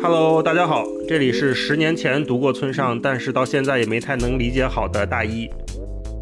[0.00, 5.50] Hello，大家好，这里是十年前读过村上，但是到现在也没太能理解好的大一。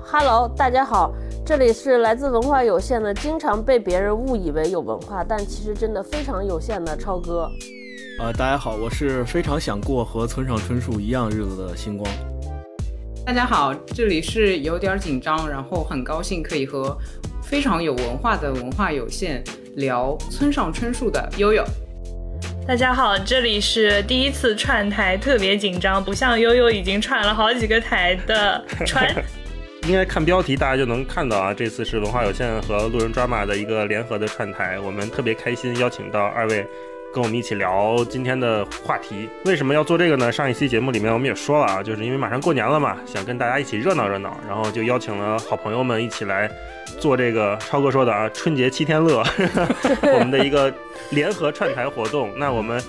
[0.03, 1.13] Hello，大家好，
[1.45, 7.47] 这里是来自文化有限的，经常被别人误以为有文化，但其实真的非常有限的超哥。
[8.21, 12.11] 呃，大家好，我是非常想过和村上春树一样日子的星光。
[13.27, 16.97] 大家好，这里是有点紧张，然后很高兴可以和
[17.51, 19.43] 非常有文化的文化有限
[19.75, 21.65] 聊村上春树的悠悠。
[22.65, 29.13] 大家好，这里是第一次串台，特别紧张，不像悠悠已经串了好几个台的川。
[29.89, 36.65] 应该看标题，大家就能看到啊，这次是文化有限和路人 drama 的一个联合的串台，我们特别开心，邀请到二位。
[37.13, 40.31] 跟我们一起聊今天的话题，为什么要做这个呢？
[40.31, 46.49] 上一期节目里面我们也说了啊，就是因为马上过年了嘛，想跟大家一起热闹热闹，然后就邀请了好朋友们一起来
[47.01, 49.25] 做这个超哥说的啊春节七天乐，
[50.15, 50.73] 我们的一个
[51.11, 52.31] 联合串台活动。
[52.37, 52.81] 那我们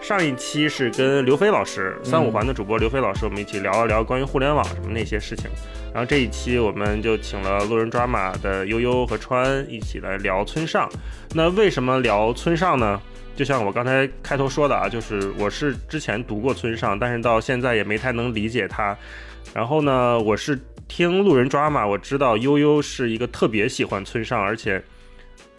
[0.00, 5.50] 上一期是跟刘飞老师，三五环的主播刘飞老师，我们一起聊了聊关于互联网什么那些事情。
[5.92, 10.88] 然后这一期我们就请了路人抓马的悠悠和川一起来聊村上。
[11.34, 12.98] 那为什么聊村上呢？
[13.36, 18.96] 就像我刚才开头说的啊，就是我是之前读过村上，但是到现在也没太能理解他。
[19.54, 24.82] 然后呢，我是听路人抓嘛，我知道悠悠是一个特别喜欢村上，而且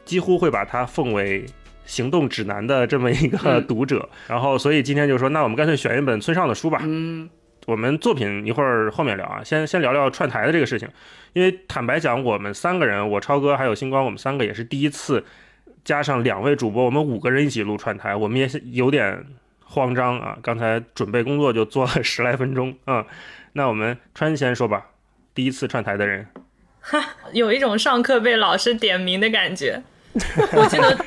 [0.04, 1.46] 几乎会把他奉为
[1.86, 4.10] 行动指南的这么一个 读者。
[4.28, 6.82] 然后，所以今天就说，那我们干脆选一本村上的书吧。
[6.84, 7.30] 嗯，
[7.68, 10.90] 我们作品一会儿后面聊啊，先先聊聊串台的这个事情。
[11.34, 15.24] 因为坦白讲，我们三个人，我超哥还有星光，我们三个也是第一次。
[15.88, 19.26] 加上两位主播，我们五个人一起录串台，我们也是有点
[19.64, 20.38] 慌张啊。
[20.44, 23.06] 刚才准备工作就做了十来分钟啊。
[23.54, 24.88] 那我们川先说吧，
[25.34, 26.28] 第一次串台的人，
[26.82, 29.82] 哈，有一种上课被老师点名的感觉。
[30.52, 30.98] 我记得。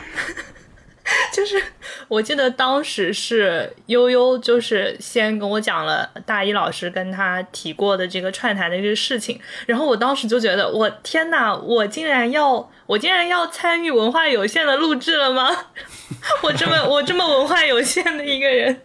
[1.33, 1.61] 就是，
[2.07, 15.49] 我记得当时是悠悠，就是先跟我讲了大一老师跟他提过的这个串台的这个事情，然后我当时就觉得，我天呐，我竟然要，我竟然要参与文化有限的录制了吗？
[16.43, 18.81] 我这么我这么文化有限的一个人，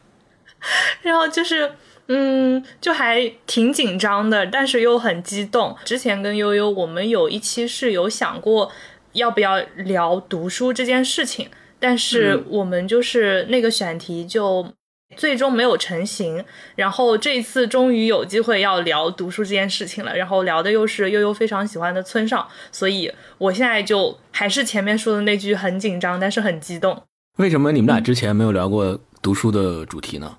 [1.01, 1.71] 然后就是，
[2.07, 5.75] 嗯，就还挺紧张的，但是又很激动。
[5.83, 8.71] 之前跟悠悠我们有一期是有想过
[9.13, 11.49] 要不要聊读书这件事情。
[11.79, 14.71] 但是我们就是那个选题就
[15.15, 16.43] 最终没有成型，
[16.75, 27.03] 然后这一次终于有机会要聊读书这件事情了，然后聊的又是悠悠非常喜欢的村上，所以我现在就还是前面说的那句很紧张，但是很激动。
[27.37, 30.37] 为什么你们俩之前没有聊过读书的主题呢？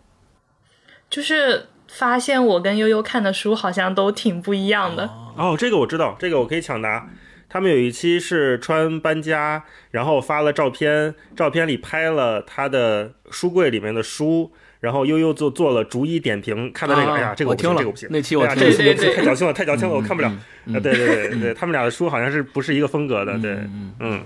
[1.08, 5.08] 就是发现我跟悠悠看的书好像都挺不一样的。
[5.36, 7.08] 哦，这个我知道，这个我可以抢答。
[7.48, 9.62] 他们有一期是川搬家，
[9.92, 20.28] 然后发了照片，照片里拍了他的书柜里面的书，然后悠悠就做了逐一点评，看到这个，哎呀，这个我听了，这个不行，那期我这个太矫情了，太矫情了，我看不了。
[20.28, 23.58] 啊，对对对对，他们俩的书好像是不是一个风格的，对，
[24.00, 24.20] 嗯。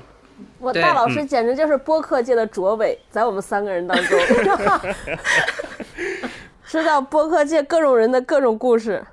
[0.59, 4.19] 我大老师简直就是播客界的卓伟，在我们三个人当中，
[6.67, 9.05] 知道播客界各种人的各种故事。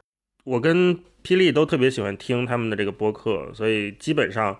[0.45, 0.97] 我跟。
[1.27, 4.57] 霹雳都特别喜欢听他们的这个播客，所以基本上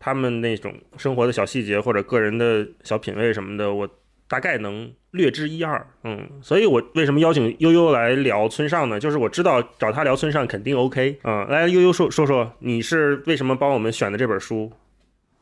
[0.00, 3.86] 他们那种生活的小细节或者个人的小品味什么的，我
[4.26, 5.86] 大概能略知一二。
[6.04, 8.98] 嗯，所以我为什么邀请悠悠来聊村上呢？
[8.98, 11.18] 就是我知道找他聊村上肯定 OK。
[11.22, 14.72] 嗯，来悠悠说说说，你是为什么帮我们选的这本书？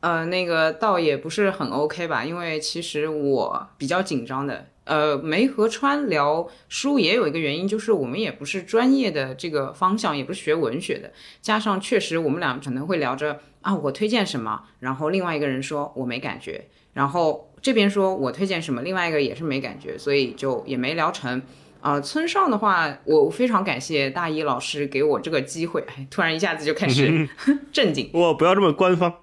[0.01, 4.65] 呃，那个倒也不是很 OK 吧，因为其实我比较紧张的。
[4.85, 11.11] 呃，没和川聊书也有一个原因，就是我们也不是专业的这个方向，也不是学文学的。
[11.41, 21.41] 加上确实我们俩可能会聊着啊，我推荐什么，然后另外一个人说我没感觉，然后这边说我推荐什么，另外一个也是没感觉，所以就也没聊成。
[21.81, 25.83] 啊，村上的话，我非常感谢大一老师给我这个机会。
[25.87, 27.29] 哎，突然一下子就开始
[27.71, 29.13] 正经，我不要这么官方。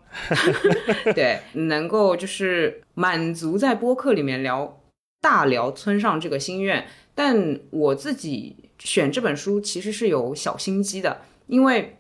[1.15, 4.79] 对，能够就是满足在播客里面聊。
[5.22, 6.84] 大聊村上这个心愿，
[7.14, 11.96] 但我自己选这本书其实是有小心机的，因为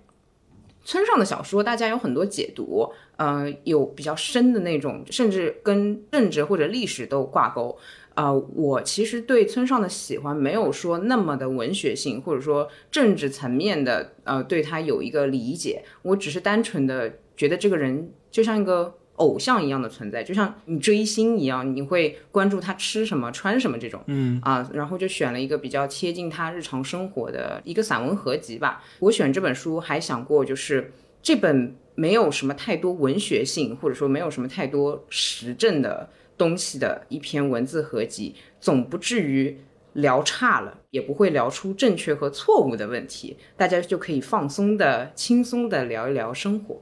[0.84, 7.78] 村上的小说大家有很多解读，呃，有比较深的那种，甚至跟政治或者历史都挂钩。
[8.14, 18.98] 呃，我其实对村上的喜欢没有说那么的文学性，或者说政治层面的，呃，对他有一个理解，我只是单纯的觉得这个人就像一个。
[19.22, 28.82] 偶像一样的存在，就像你追星一样，你会关注他吃什么、穿什么这种，嗯啊，然后就选了一个比较贴近他日常生活的一个散文合集吧。
[28.98, 30.92] 我选这本书还想过，就是
[31.22, 39.56] 这本没有什么太多文学性，或者说没有什么太多实证的东西的一篇文字合集，总不至于
[39.92, 46.80] 聊差了，也不会聊出正确和错误的问题，大家就可以放松的、轻松的聊一聊生活。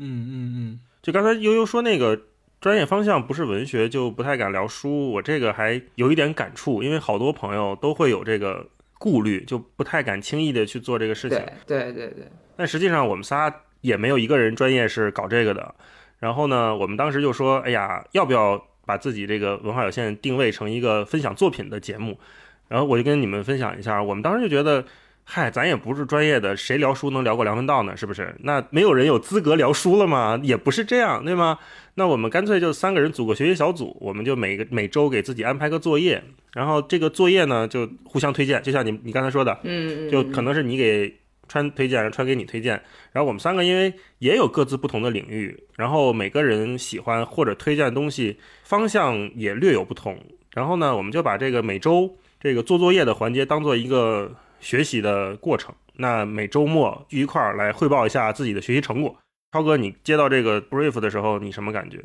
[0.00, 2.20] 嗯嗯嗯，就刚才悠悠说那个
[2.60, 5.12] 专业方向不是文学，就不太敢聊书。
[5.12, 8.66] 我这个还有一点感触，因为好多朋友都会有这个
[8.98, 11.38] 顾虑，就不太敢轻易的去做这个事情。
[11.66, 12.28] 对对对对。
[12.56, 15.74] 但实际上我们仨也没有一个人专业是搞这个的。
[16.18, 22.18] 然后呢，我们当时就说，哎呀，要不要把自己这个文化有限定位成一个分享作品的节目？
[22.66, 24.84] 然后我就跟你们分享一下，我们当时就觉得。
[25.30, 27.94] 嗨，咱也不是专业的，谁聊书能聊过梁文道呢？
[27.94, 28.34] 是不是？
[28.44, 30.40] 那没有人有资格聊书了吗？
[30.42, 31.58] 也不是这样，对吗？
[31.96, 41.14] 那我们干脆就三个人组个学习小组，我们就每个每周给自己安排个作业，然后这个作业呢就互相推荐，就像你你刚才说的，嗯，就可能是你给
[41.46, 42.82] 川推荐，川给你推荐，
[43.12, 50.18] 然后我们三个因为也有各自不同的领域，然后每个人喜欢或者推荐的东西方向也略有不同，
[50.54, 54.34] 然后呢，我们就把这个每周这个做作业的环节当做一个。
[54.60, 59.16] 学习的过程，那每周末聚一块儿来汇报一下自己的学习成果。
[59.52, 62.04] 超哥，你接到这个 brief 的时候，你什么感觉？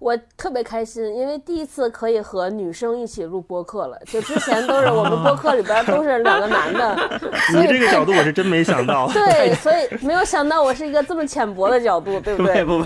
[0.00, 3.96] 我特别开心，因为第一次可以和女生一起录播客了。
[4.04, 7.20] 就之前都是我们播客里边都是两个男的。
[7.54, 9.08] 你这个角度我是真没想到。
[9.14, 12.64] 对，所以没有想到我是一个这么浅薄的角度，对不对？
[12.64, 12.84] 不不，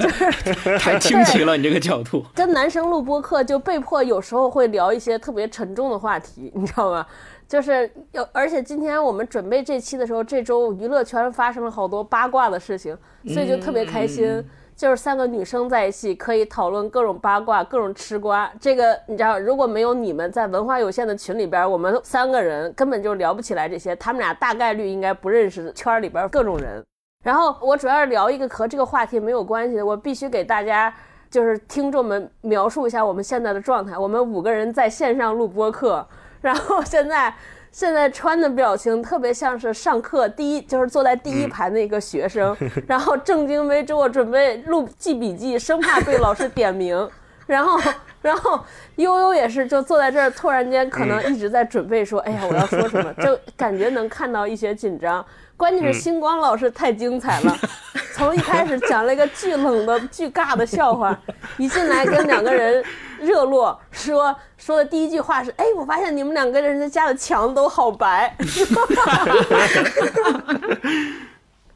[0.78, 2.22] 太清奇了，你这个角度。
[2.34, 7.06] 跟男生录播客就被迫有时候会聊一些特别沉重的话题，你知道吗？
[7.48, 12.96] 就是有，而且今天我们准备这期的时候，这周娱乐圈发生了好多八卦的事情，
[13.28, 14.44] 所以就特别开心。
[14.74, 18.52] 就是三个女生在一起，可以讨论各种八卦、各种吃瓜。
[18.60, 23.96] 这个你知道，如果没有你们在文化有限的群里边，我们三个人根本就聊不起来这些。
[23.96, 26.84] 他们俩大概率应该不认识圈里边各种人。
[27.24, 30.94] 然后我主要是聊一个和这个话题没有关系的，我必须给大家
[31.30, 33.96] 就是听众们描述一下我们现在的状态。
[33.96, 36.06] 我们五个人在线上录播课。
[36.46, 37.34] 然后现在，
[37.72, 42.56] 现在穿的表情特别像是上课第一，就是坐在第一排那个学生，
[42.86, 47.10] 然后正襟危坐准备录记笔记，生怕被老师点名。
[47.48, 47.80] 然后，
[48.22, 48.60] 然后
[48.94, 55.24] 悠悠也是就坐在这儿，突然间可能一直在准备说：“哎呀，我要说什么？”就感觉能看到一些紧张。
[55.56, 57.56] 关键是星光老师太精彩了，
[58.14, 61.18] 从一开始讲了一个巨冷的、巨尬的笑话，
[61.56, 62.84] 一进来跟两个人
[63.20, 68.34] 热络，说说的第一句话是：“哎，我发现你们两个人家的墙都好白。”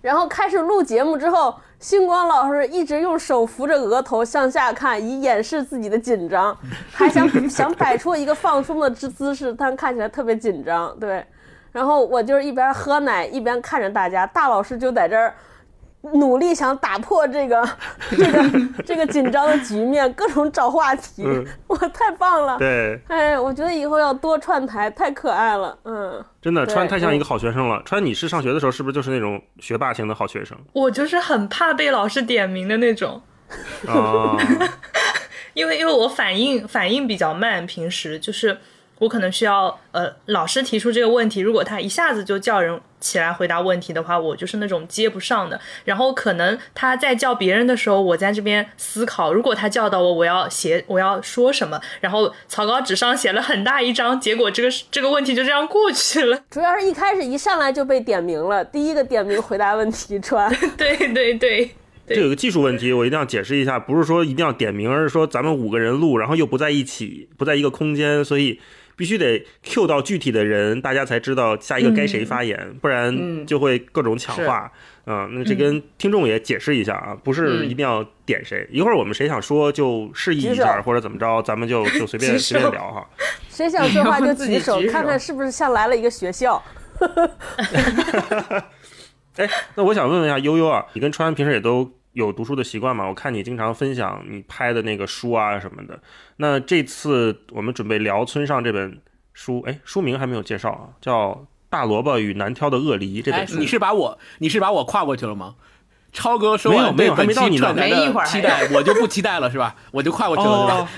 [0.01, 6.57] 然后开始录节目之后，星光老师一直用手扶着额头向下看，以掩饰自己的紧张，
[6.91, 10.97] 还想 想摆出一个放松的姿姿势，但看起来特别紧张。
[10.99, 11.25] 对。
[11.73, 15.33] 然后我就是一边喝奶一边看着大家，大老师就在这儿
[16.15, 17.69] 努力想打破这个
[18.11, 21.25] 这个这个紧张的局面，各种找话题，
[21.69, 22.59] 我，太棒了！
[22.59, 27.83] 对，哎，我觉得以后要多串台，太可爱了，嗯，真的，川太像一个好学生了。
[27.85, 30.57] 川，你是上学的时候是不是就是那种学霸型的好学生？
[30.73, 33.21] 我就是很怕被老师点名的那种，
[33.87, 34.37] 啊，
[35.55, 38.59] 因为因为我反应反应比较慢，平时就是。
[39.01, 45.59] 我可能需要呃，老师提出这个问题，如果他一下子就叫人起来回答问题的话，我就是那种接不上的。
[45.87, 56.39] 然后可能他在叫别人的时候，我在这边思考，如果他叫到我，我要写我要说什么，然后草稿纸上写了很大一张，结果这个这个问题就这样过去了。
[56.51, 60.55] 主要是一开始一上来就被点名了，第一个点名回答问题穿。
[60.77, 61.71] 对对对，
[62.07, 68.61] 这有个技术问题，我一定要解释一下，不是说一定要点名，而是说咱们五个人录，然后又不在一起，不在一个空间，所以。
[69.01, 74.71] 必须得 Q 到具体的人，大家才知道下一个该谁发言，不然就会各种抢话。
[75.07, 83.09] 嗯，那这跟听众也解释一下啊，不是一定要点谁，一会儿我们谁想说就示意一下或者怎么着，咱们就就随便 随便聊哈。
[83.49, 86.63] 谁想说话就举手，看看是不是像来了一个学校。
[89.37, 91.91] 哎，那我想问问一下悠悠啊，你跟川平时也都。
[92.13, 93.07] 有读书的习惯吗？
[93.07, 96.01] 我看你经常分享你拍的那个书啊什么的。
[96.39, 99.01] 那这次我们准备聊村上这本
[99.33, 101.31] 书，哎，书名还没有介绍啊，叫
[101.69, 103.59] 《大萝卜与难挑的鳄梨》这本书。
[103.59, 105.55] 你是把我你是把我跨过去了吗？
[106.13, 109.77] 超哥说没有没有还没到你呢，没一会儿期待， 我就不期待了是吧？
[109.93, 110.89] 我就跨过去了是吧？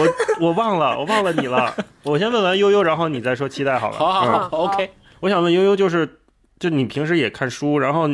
[0.00, 1.72] 我我忘了，我忘了你了。
[2.02, 3.96] 我先问完悠悠，然后你再说期待好了。
[3.96, 4.90] 好好好，OK。
[5.20, 6.18] 我想问悠悠，就是
[6.58, 8.10] 就你平时也看书，然后。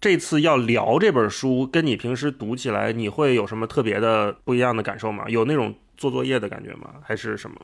[0.00, 5.24] 这次要聊这本书，跟你平时读起来，你会有什么特别的不一样的感受吗？
[5.28, 6.94] 有那种做作业的感觉吗？
[7.02, 7.56] 还是什么？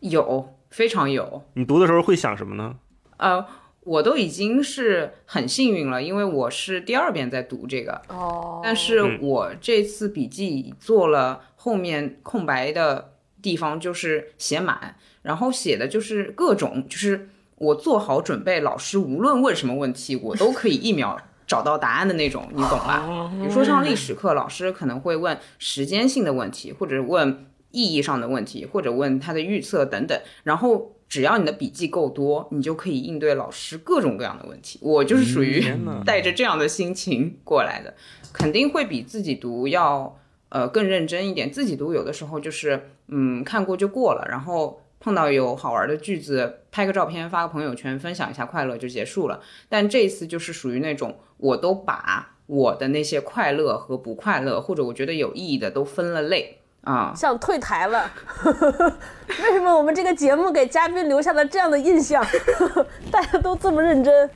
[0.00, 1.42] 有，非常有。
[1.52, 2.76] 你读的时候会想什么呢？
[3.18, 3.46] 呃，
[3.80, 13.12] 我都已经是很幸运了，因为我是第二遍在读这个，哦，但是我这次笔记做了后面空白的
[13.42, 23.30] 地方，就是写满，然后写的就是各种，就是我做好准备，老师无论问什么问题，我都可以一秒找到答案的那种，你懂吧？
[23.38, 30.90] 比如说上历史课，老师可能会问时间性的问题，或者问意义上的问题，或者问他的预测等等，然后。
[31.06, 34.80] 只要你的笔记够多，你就可以应对老师各种各样的问题。
[34.82, 35.62] 我就是属于
[36.04, 37.94] 带着这样的心情过来的，
[38.32, 41.52] 肯定会比自己读要呃更认真一点。
[41.52, 49.38] 自己读有的时候就是嗯看过就过了，然后碰到有好玩的句子，拍个照片发个朋友圈，分享一下快乐就结束了。
[49.68, 57.12] 但这一次就是属于那种我都把我的那些快乐和不快乐，或者我觉得有意义的都分了类啊。
[57.14, 58.10] 想退台了。
[59.28, 62.26] 为什么我们这个节目给嘉宾留下了这样的印象？
[63.12, 64.30] 大家都这么认真，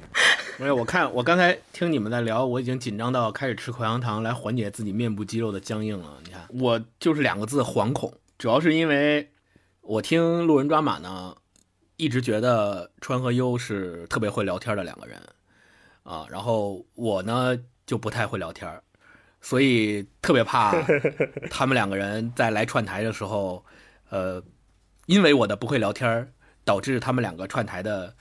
[0.59, 6.19] 没有，我看我刚才听你们在聊，我已经紧张到开始吃口香糖来缓解自己面部肌肉的僵硬了。
[6.27, 8.13] 你看，我就是两个字：惶恐。
[8.37, 9.31] 主要是因为
[9.89, 11.35] 我听路人抓马呢，
[11.97, 15.19] 一直觉得川和优是特别会聊天的两个人
[16.03, 18.71] 啊，然后我呢就不太会聊天，
[19.41, 20.75] 所以特别怕
[21.51, 23.65] 他们两个人在来串台的时候，
[24.11, 24.43] 呃，
[25.07, 26.31] 因为我的不会聊天，
[26.67, 28.15] 导致他们两个串台的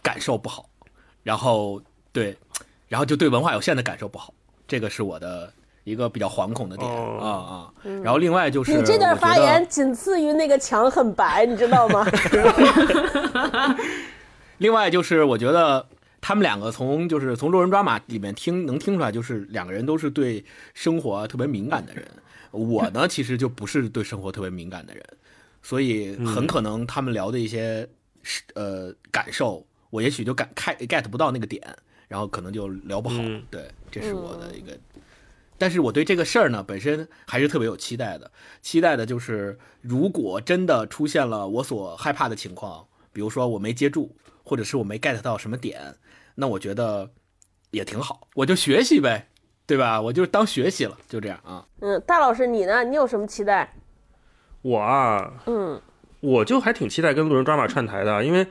[0.00, 0.70] 感受不好。
[1.24, 1.82] 然后
[2.12, 2.38] 对，
[2.86, 4.32] 然后就对文化有限的感受不好，
[4.68, 5.52] 这个是我的
[5.84, 7.72] 一个比较惶恐的点、哦啊啊。
[8.02, 12.04] 然后另外就是你这段发言仅次于那个墙很白，你知道吗？
[14.58, 15.86] 另外就是我觉得
[16.20, 22.04] 他们两个从就是从《路人抓马》里面听能听出来，就是两个人都是对生活特别敏感的人。
[22.50, 25.02] 我呢，其实就不是对生活特别敏感的人，
[25.60, 27.86] 所以很可能他们聊的一些
[28.22, 31.60] 是呃感受，我也许就感 get get 不到那个点，
[32.06, 33.16] 然后可能就聊不好。
[33.18, 34.72] 嗯对，这是我的一个。
[35.64, 38.30] 但是我对这个事儿呢，本身还是特别有期待的。
[38.60, 45.80] 期待的就是，如果真的出现了我所害怕的情况，比如说我没接住，或者是我没 get 到什么点，
[46.34, 47.08] 那我觉得
[47.70, 49.30] 也挺好，我就学习呗，
[49.64, 49.98] 对吧？
[50.02, 51.66] 我就当学习了，就这样啊。
[51.80, 52.84] 嗯，大老师你呢？
[52.84, 53.74] 你有什么期待？
[54.60, 55.80] 我啊，嗯，
[56.20, 58.46] 我就还挺期待跟路人抓马串台的，因为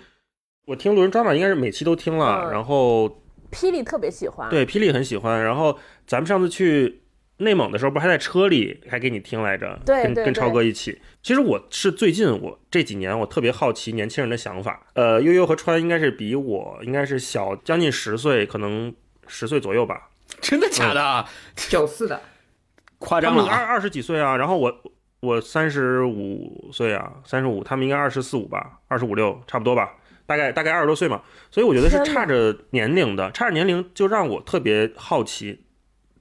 [0.65, 5.77] 我听路人抓马应该是每期都听了，嗯然后霹雳特别喜欢。，对霹雳很喜欢，然后
[6.07, 7.02] 咱们上次去
[7.43, 9.79] 内蒙的时候，不还在车里还给你听来着？
[9.85, 10.99] 对跟跟超哥一起。
[11.21, 14.85] 其实我是最近我这几年我特别好奇年轻人的想法。
[14.93, 18.93] 呃，悠悠和川应该是比我应该是小将近十岁，可能
[19.27, 20.09] 十岁左右吧。
[20.41, 21.29] 真的假的啊？
[21.69, 22.19] 九四的，
[22.97, 24.81] 夸张了二二十几岁啊，然后我
[25.19, 29.95] 我三十五岁啊，三十五，他们应该二十四五吧，二十五六差不多吧，
[30.25, 31.21] 大概大概二十多岁嘛，
[31.51, 35.63] 所以我觉得是差着年龄的，差着年龄就让我特别好奇，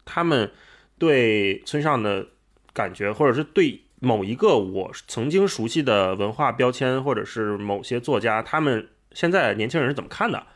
[0.05, 0.53] 他们
[0.99, 2.27] 对村上的
[2.73, 10.47] 感觉，或者是对某一个我曾经熟悉的文化标签，或者是某些作家，他们现在年轻人是怎么看的？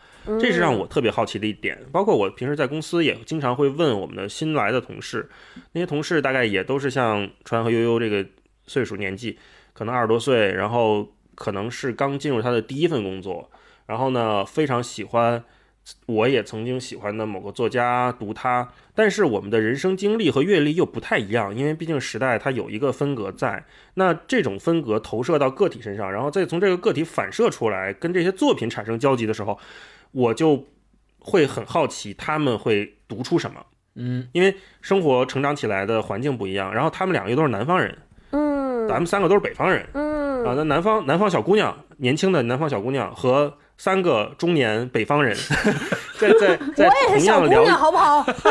[0.41, 1.79] 这是让我特别好奇的一点。
[1.93, 5.29] 包括我平时在公司也经常会问我们的新来的同事，
[5.73, 8.27] 那些同事大概也都是像川和悠悠这个
[8.67, 9.39] 岁数年纪，
[9.73, 13.51] 可能二十多岁，然后可能是刚进入他的第一份工作，
[13.87, 15.45] 然后呢非常喜欢。
[16.07, 23.65] 我也曾经喜欢的某个作家，读他，但是我们的人生经历和阅历又不太一样，因为毕竟时代它有一个分隔在。
[23.95, 29.59] 那这种分隔投射到个体身上，然后再从这个个体反射出来，跟这些作品产生交集的时候，
[30.13, 30.65] 我就
[31.19, 33.65] 会很好奇他们会读出什么。
[33.95, 37.97] 嗯，因为生活成长起来的环境不一样，然后他们两个又都是南方人，
[38.31, 40.55] 嗯咱们三个都是北方人嗯啊。
[40.57, 45.37] 那南方南方小姑娘，年轻的南方小姑娘和三个中年北方人，
[46.19, 48.25] 在在在我也同样聊，是小姑娘，好不好？
[48.25, 48.51] 我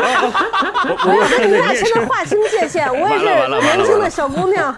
[1.04, 3.24] 我要我跟你大对你也是声的划清界限，我也是
[3.60, 4.76] 年轻的小姑娘，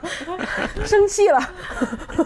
[0.84, 1.40] 生气了。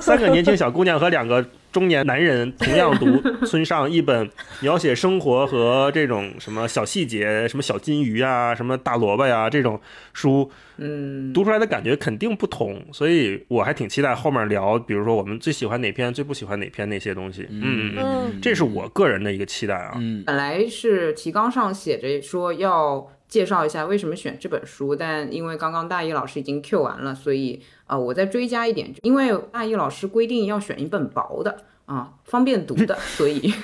[0.01, 9.81] 三个年轻小姑娘和两个中年男人同样读 村上一本描写生活和这种什么小细节，什么小金鱼啊，什么大萝卜呀、这种
[10.13, 17.47] 书，嗯，读出来的感觉肯定不同，所以我还挺期待后面聊，比如说我们最喜欢哪篇，最不喜欢哪篇那些东西。
[17.51, 17.63] 嗯。
[17.65, 18.41] 嗯嗯，嗯。
[18.43, 19.95] 这是我个人的一个期待啊。
[19.97, 20.23] 嗯。
[20.27, 33.55] 本来是提纲上写着说要介绍一下为什么选这本书，但因为刚刚大一老师已经 Q 完了，所以呃我再追加一点，因为大一老师规定要选一本薄的啊， 方便读的， 所以。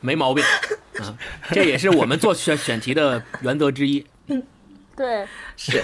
[0.00, 0.44] 没毛病。
[1.00, 1.18] 啊，
[1.50, 4.06] 这也是我们做选选题的原则之一。
[4.94, 5.26] 对，
[5.56, 5.78] 是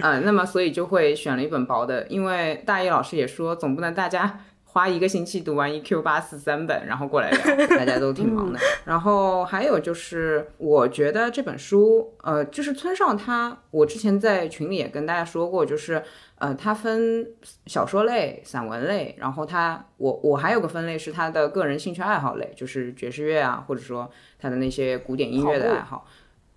[0.00, 4.40] 啊、那么所以就会选了一本薄的，因为大一老师也说总不能大家
[4.76, 8.58] 花一个星期读完一 Q 八四三本，然后过来聊， 大家都挺忙的。
[8.84, 16.02] 然后还有就是，我觉得这本书，呃，就是村上他，我之前在群里也跟大家说过，就是
[16.34, 17.26] 呃，他分
[17.64, 26.06] 小说类、散文类，然后他我我还有个分类是他的个人兴趣爱好类，就是爵士乐啊，或者说他的那些古典音乐的爱好。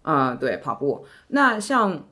[0.01, 1.05] 嗯，对，跑步。
[1.29, 2.05] 那像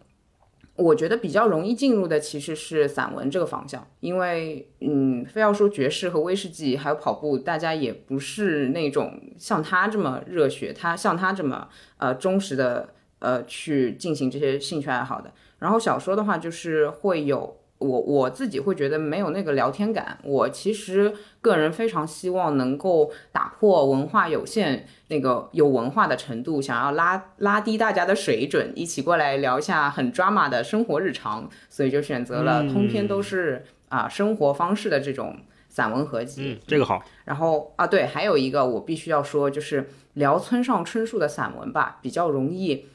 [0.78, 11.68] 我觉得比较容易进入的其实是散文这个方向，因为嗯，非要说爵士和威士忌还有跑步，大家也不是那种像他这么热血，他像他这么
[11.98, 15.34] 呃忠实的呃去进行这些兴趣爱好的。
[15.60, 20.18] 然后小说的话，就是会有我我自己会觉得没有那个聊天感。
[20.24, 35.38] 我其实个人非常希望能够打破文化有限那个有文化的程度，想要拉拉低大家的水准，一起过来聊一下很 drama 的生活日常，所以就选择了通篇都是啊、生活方式的这种
[35.70, 36.58] 散文合集。
[36.58, 37.02] 嗯，这个好。
[37.26, 42.88] 然后啊，对，还有一个我必须要说，就是聊村上春树的散文吧，比较容易，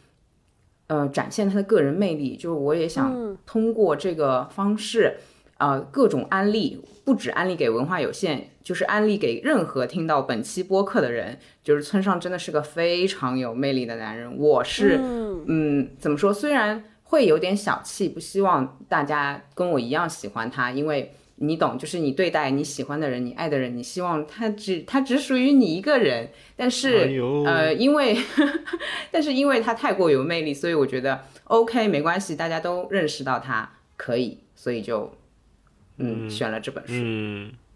[0.86, 2.36] 呃，展现他的个人魅力。
[2.36, 5.16] 就是我也想通过这个方式，
[5.58, 11.38] 呃，各种安利，不止安利给文化有限，就是安利给任何听到本期播客的人。
[11.62, 14.98] 就是村上真的是个非常有魅力的男人，我是，
[15.46, 16.32] 嗯怎么说？
[16.32, 21.12] 虽然会有点小气，不希望大家跟我一样喜欢他，因为。
[21.44, 26.30] 你懂，就是你对待你喜欢的人、你爱的人，你希望他只他只属于你一个人。
[26.54, 26.98] 但是、
[27.44, 28.16] 哎呃，因为
[29.10, 35.12] 但是因为他太过有魅力，所以我觉得 OK 没关系，大家都认识到他可以，所以就
[35.96, 36.92] 嗯选了这本书。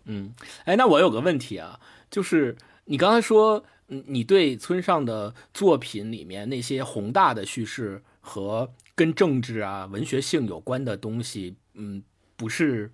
[0.05, 0.33] 嗯，
[0.65, 12.01] 哎，那我有个问题啊，就是你刚才说，嗯你对村上的作品里面那些宏大的叙事和跟政治啊、文学性有关的东西，嗯，
[12.37, 12.93] 不是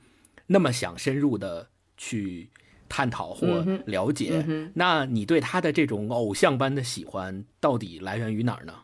[0.52, 1.66] 那么想深入的
[1.97, 2.50] 去
[2.88, 3.47] 探讨或
[3.87, 4.44] 了解。
[4.75, 8.75] 那你对他的这种偶像般的喜欢，到底来源于哪儿呢？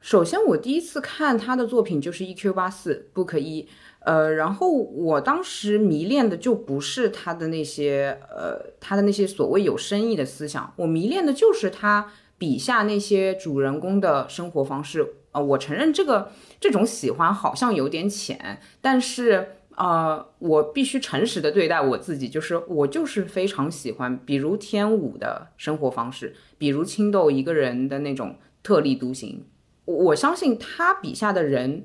[0.00, 3.68] 首先，我第一次看他的作品就是 EQ 八四 Book 一，
[4.00, 15.14] 呃，然后我当时迷恋的就不是他的那些呃他的那些所谓有深意的思想，我迷恋的就是他笔下那些主人公的生活方式。
[15.32, 29.44] 呃，我承认这个这种喜欢好像有点浅，但是呃，我必须诚实的对待我自己，就是我就是非常喜欢，比如天舞的生活方式，比如青豆一个人的那种特立独行。
[29.84, 31.84] 我我相信他笔下的人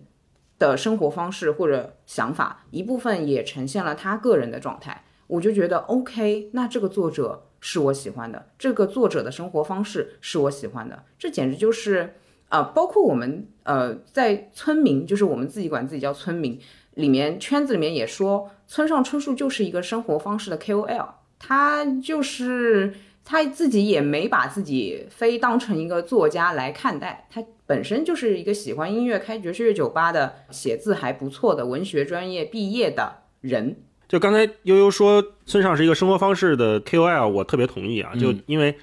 [0.58, 5.04] 的生活方式或者想法，一部分也呈现了他个人的状态。
[5.28, 12.16] 我就觉得 OK，那这个作者是我喜欢的，这个作者的生活方式是我喜欢的，这简直就是
[12.50, 16.60] 呃，包括我们呃在村民，就是我们自己管自己叫村民
[16.96, 21.08] 里面圈子里面也说，村上春树就是一个生活方式的 KOL，
[21.40, 33.78] 他就是他自己也没把自己非当成一个作家来看待，他本身就是一个喜欢音乐、开爵士乐酒吧的、写字还不错的文学专业毕业的人。
[34.10, 38.14] 就刚才悠悠说村上是一个生活方式的 KOL，我特别同意啊。
[38.20, 38.76] 就因为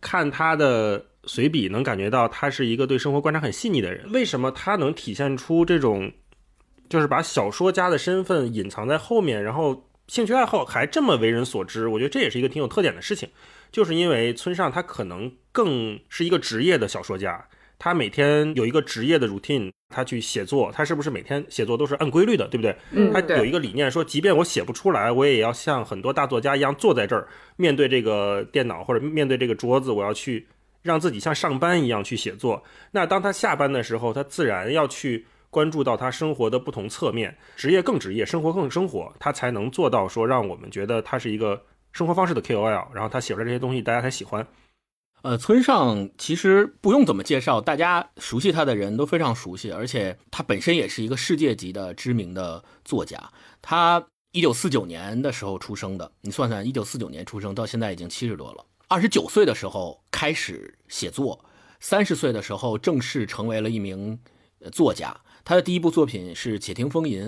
[0.00, 4.08] 看他的随笔，能感觉到他是一个对生活观察很细腻的人。
[4.12, 6.12] 为什么他能体现出这种，
[6.88, 11.88] 就是把小说家的身份隐藏在后面，然后兴趣爱好还这么为人所知？
[11.88, 13.28] 我觉得这也是一个挺有特点的事情。
[13.70, 17.46] 就是因为村上他可能更是一个职业的小说家，
[17.78, 22.74] 他每天有一个职业的 routine，他去写作，他是不是每天写作都是按规律的，对不对？
[22.92, 30.48] 嗯，他有一个理念说，即便我写不出来，我也要像很多大作家一样坐在这儿，面对这个电脑或者面对这个桌子，我要去
[30.80, 32.64] 让自己像上班一样去写作。
[32.90, 44.46] 那当他下班的时候，他自然要去关注到他生活的不同侧面，职业更职业，生活更生活，他才能做到说让我们觉得他是一个生活方式的 KOL，然后他写出来这些东西大家才喜欢。
[45.22, 53.30] 呃，村上其实不用怎么介绍，大家熟悉他的人都非常熟悉，而且他本身也是一个世界级的知名的作家。
[53.60, 58.64] 他一九四九年的时候出生的，你算算，一九四九年出生到现在已经七十多了。
[58.86, 61.44] 二十九岁的时候开始写作，
[61.80, 64.16] 三十岁的时候正式成为了一名
[64.70, 65.14] 作家。
[65.48, 67.22] 他的第一部作品是《且听风吟》，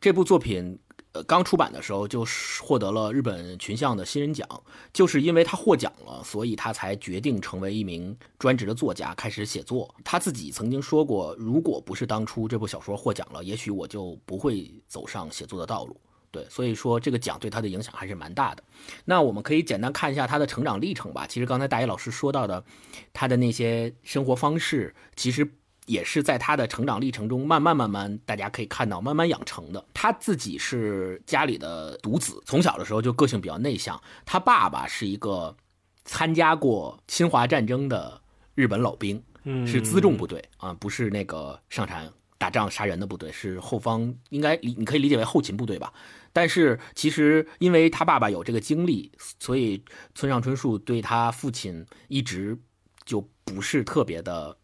[0.00, 0.78] 这部作品
[1.10, 2.24] 呃刚出版的时候就
[2.62, 4.48] 获得了日本群像的新人奖。
[4.92, 9.92] 就是因为他获奖了，所以他才决定成为一名专职的作家，开始写作。
[10.04, 16.00] 他自己曾经说过，如果不是当初这部小说获奖了，也许我就不会走上写作的道路。
[16.30, 18.62] 对，所以说这个奖对他的影响还是蛮大的。
[19.04, 21.26] 那我们可以简单看一下他的成长历程吧。
[21.26, 22.64] 其实刚才大一老师说到的，
[23.12, 25.48] 他的那些生活方式，其实
[25.86, 29.84] 也是在他的成长历程中慢慢慢慢，大家可以看到慢慢养成的。
[29.92, 34.00] 他自己是家里的独子，从小的时候就个性比较内向。
[34.24, 35.56] 他爸爸是一个
[36.04, 38.20] 参加过侵华战争的
[38.54, 45.92] 日本老兵，嗯是辎重部队啊，不是那个上场打仗杀人的部队，是后方应该理你可以理解为后勤部队吧。
[46.32, 52.58] 但是其实因为他爸爸有这个经历，所以村上春树对他父亲一直
[53.04, 54.56] 就不是特别的，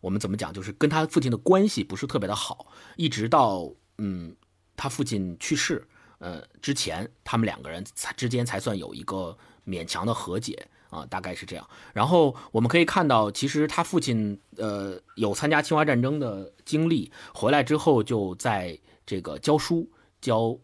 [0.00, 4.34] 我们怎么讲，就是跟他父亲的关系不是特别的好，一直到嗯
[4.76, 5.86] 他父亲去世
[6.18, 10.68] 呃之前，他们两个人才之间才算有一个勉强的和解。
[10.88, 11.68] 啊，大概是这样。
[11.92, 20.56] 然后我们可以看到，其实他父亲呃有参加侵华战争的经历，回来之后就在这个教书，教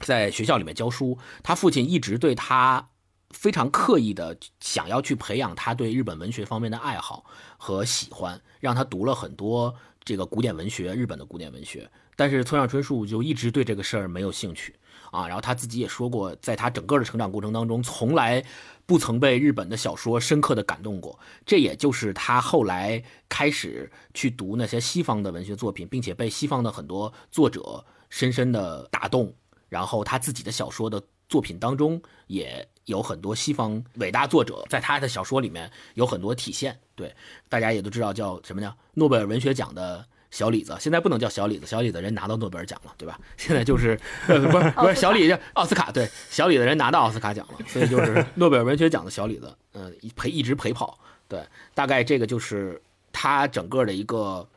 [0.00, 1.18] 在学校里面教书。
[1.42, 2.90] 他父亲一直对他
[3.30, 7.24] 非常刻意的想要去培养他对日本文学方面的爱好
[7.56, 11.90] 和喜欢，让他读了很多这个古典文学，日本的古典文学。
[12.16, 14.74] 但是村上春树就一直对这个事儿没有兴趣
[15.10, 15.26] 啊。
[15.26, 18.44] 然后他自己也说过，在他整个的成长过程当中，从来
[18.84, 21.18] 不曾被日本的小说深刻的感动过。
[21.46, 29.32] 这也就是他后来开始去读那些西方的文学作品，并且被西方的很多作者深深的打动。
[29.70, 36.78] 然后他自己的小说的作品当中也有很多西方伟大作者在他的小说里面有很多体现。
[36.94, 37.14] 对，
[37.48, 38.74] 大家也都知道叫什么呢？
[38.92, 40.04] 诺贝尔文学奖的。
[40.30, 43.18] 小李子现在不能叫小李子，小李子人拿到诺贝尔奖了，对吧？
[43.36, 54.48] 现在就是， 呃、不是不是小李叫奥斯卡，对，小李子人拿到奥斯卡奖了，所以就是诺贝尔文学奖的小李子，嗯、陪一直陪跑，对，大概这个就是他整个的一个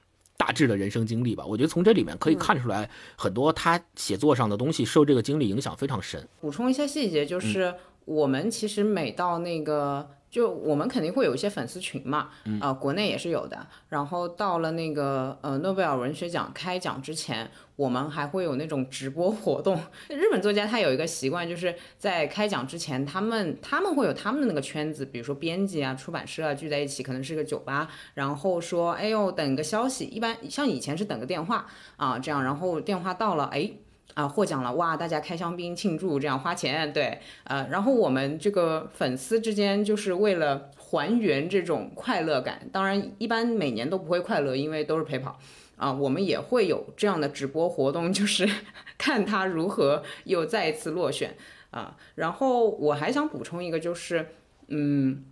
[0.43, 1.45] 大致的人生经历吧。
[1.45, 6.27] 我觉得从这里面可以看出来，很多他写作上的东西受这个经历影响非常深。
[6.41, 10.09] 补充一下细节，就是我们其实每到那个。
[10.33, 13.67] 就我们肯定会有一些粉丝群嘛，啊、国内也是有的。
[13.89, 19.79] 然后到了那个呃诺贝尔文学奖开奖之前，我们还会有那种直播活动。
[20.09, 33.71] 日本作家他有一个习惯，就是在开奖之前，他们他们会有他们的那个圈子，比如说编辑啊、出版社啊聚在一起，可能是个酒吧，然后说，哎呦，等个消息，一般像以前是等个电话啊，这样，然后电话到了，哎。
[34.13, 34.95] 啊，获奖了哇！
[34.95, 45.39] 大家开香槟庆祝，这样花钱，对，呃，然后我们这个粉丝之间就是为了还原这种快乐感，当然一般每年都不会快乐，因为都是陪跑
[45.77, 48.47] 啊，我们也会有这样的直播活动，就是
[48.99, 51.35] 看他如何又再一次落选
[51.71, 51.97] 啊。
[52.13, 54.27] 然后我还想补充一个，就是
[54.67, 55.25] 嗯，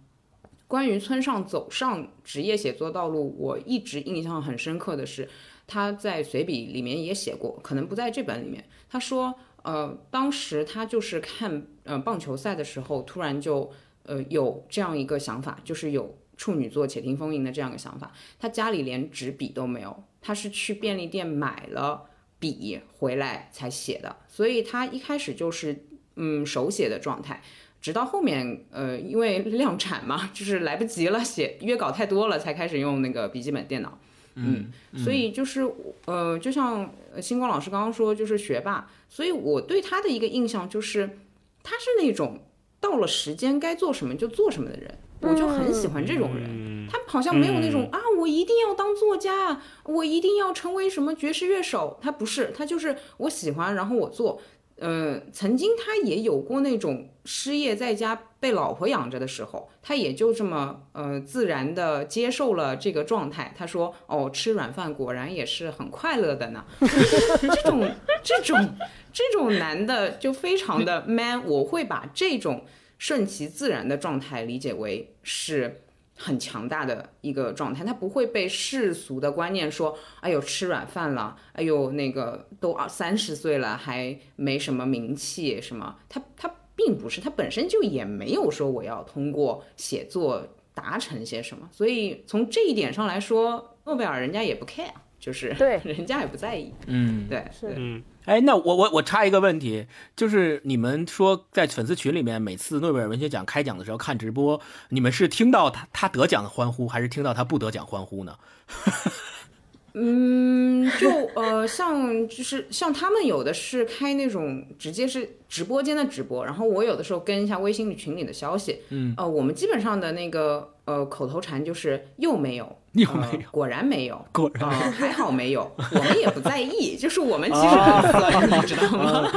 [0.68, 5.30] 关于村上走上职业写作道路，我一直印象很深刻的是。
[5.72, 8.62] 他在随笔里面也写过，可能不在这本里面。
[8.90, 13.72] 他说，呃，当时他就是看呃棒球赛的时候，突然就
[14.04, 18.12] 呃有这样一个想法，就是有处女座且听风吟的这样一个想法。
[18.38, 22.04] 他家里连纸笔都没有，他是去便利店买了
[22.38, 24.18] 笔回来才写的。
[24.28, 25.86] 所以他一开始就是
[26.18, 27.42] 嗯手写的状态，
[27.80, 33.98] 直到后面呃因为 量产嘛，就是来不及了，写约稿太多了，才开始用那个笔记本电脑。
[34.36, 35.70] 嗯，所以就是
[36.06, 41.18] 呃，就像星光老师刚刚说，就是学霸，所以我对他的一个印象就是，
[41.64, 42.40] 他是那种
[42.80, 46.88] 到了时间该做什么就做什么的人，我就很喜欢这种人。
[46.90, 54.42] 他好像没有那种、啊，我一定要当作家，我一定要成为什么爵士乐手，他不是，他就是我喜欢，然后我做。
[54.82, 63.54] 呃，曾经他也有过那种失业在家被老婆养着的时候，他也就这么呃自然的接受了这个状态。
[63.56, 66.66] 他说：“哦，吃软饭果然也是很快乐的呢。
[66.82, 67.90] ”这种
[68.24, 68.76] 这种
[69.14, 72.66] 这种男的就非常的 man，我会把这种
[72.98, 75.84] 顺其自然的状态理解为是。
[76.22, 97.74] 很强大的一个状态，他不会被世俗的观念说，哎呦吃软饭了，哎呦那个都二三十岁了还没什么名气什么，他他并不是，他本身就也没有说我要通过写作达成些什么，所以从这一点上来说，诺贝尔人家也不 care，就是对 人家也不在意，嗯，对，是。
[97.76, 108.36] 嗯，哎，那我我我插一个问题，就是你们说在粉丝群里面，每次诺贝尔文学奖开奖的时候看直播，你们是听到他他得奖的欢呼，还是听到他不得奖欢呼呢？
[109.94, 123.50] 嗯，就呃，像就是像他们有的是开那种直接是直播间的直播，然后我有的时候跟一下微信群里的消息，嗯，呃，我们基本上的那个呃口头禅就是又没有有没有？
[123.52, 129.32] 果然没有， 果然啊、还好没有，我们也不在意，就是我们 其实很酸，你知道吗？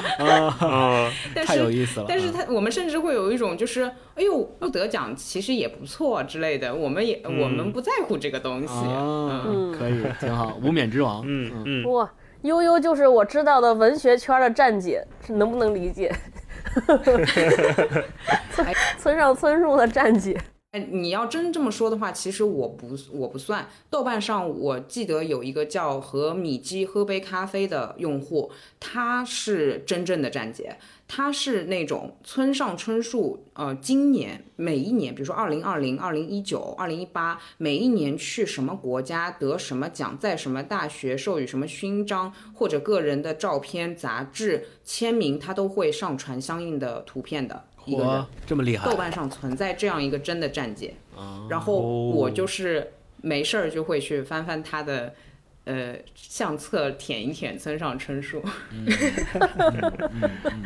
[0.58, 2.06] 啊， 但太有是意思了。
[2.08, 8.74] 但是嗯他我们甚至会有一种就是，哎呦，又得奖，其实也不错之类的，我们也、嗯我们不在乎这个东西。
[8.74, 11.22] 啊，嗯，可以，挺好，无冕之王。
[11.24, 12.10] 嗯嗯，哇，
[12.42, 16.12] 悠悠就是我知道的文学圈的站姐，是能不能理解？
[18.50, 18.66] 村
[18.98, 20.42] 村上村树的站姐，哎，
[20.78, 23.68] 你要真这么说的话，其实我不我不算。
[23.88, 48.96] 豆瓣上我记得有一个叫和米基喝杯咖啡的用户，他是真正的站姐，他是那种村上春树，呃，今年每一年，比如说二零二零、二零一九、二零一八，每一年去什么国家得什么奖，在什么大学授予什么勋章，或者个人的照片、杂志签名，他都会上传相应的图片的一个人。，这么厉害豆！
[48.96, 50.94] 瓣上存在这样一个真的站姐，
[51.48, 52.92] 然后我就是
[53.22, 55.14] 没事儿就会去翻翻他的
[55.64, 58.42] 呃相册，舔一舔村上春树。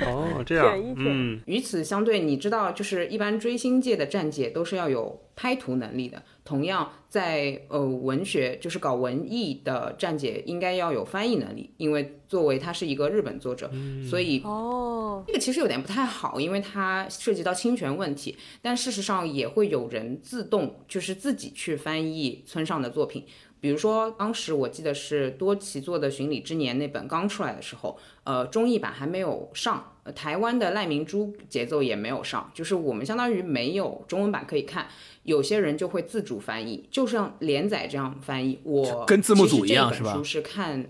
[0.00, 6.22] 哦，这样舔一，舔嗯与此相对，你知道，就是一般追星界的站姐都是要有拍图能力的。
[6.48, 13.70] 同样，在呃文学，就是搞文艺的站姐应该要有翻译能力，因为作为他是一个日本作者，
[14.08, 18.34] 所以哦，这个其实有点不太好，因为它涉及到侵权问题。
[18.62, 23.26] 但事实上也会有人自动就是自己去翻译村上的作品。
[23.60, 34.86] 比如说，当时我记得是多奇做的《巡礼之年》那本刚出来的时候，呃，中译版还没有上，呃台湾的赖明珠节奏也没有上，就是我们相当于没有中文版可以看。
[35.24, 38.58] 有些人就会自主翻译，就像连载这样翻译。
[38.62, 40.82] 我跟字幕组其实一样是吧这本书是看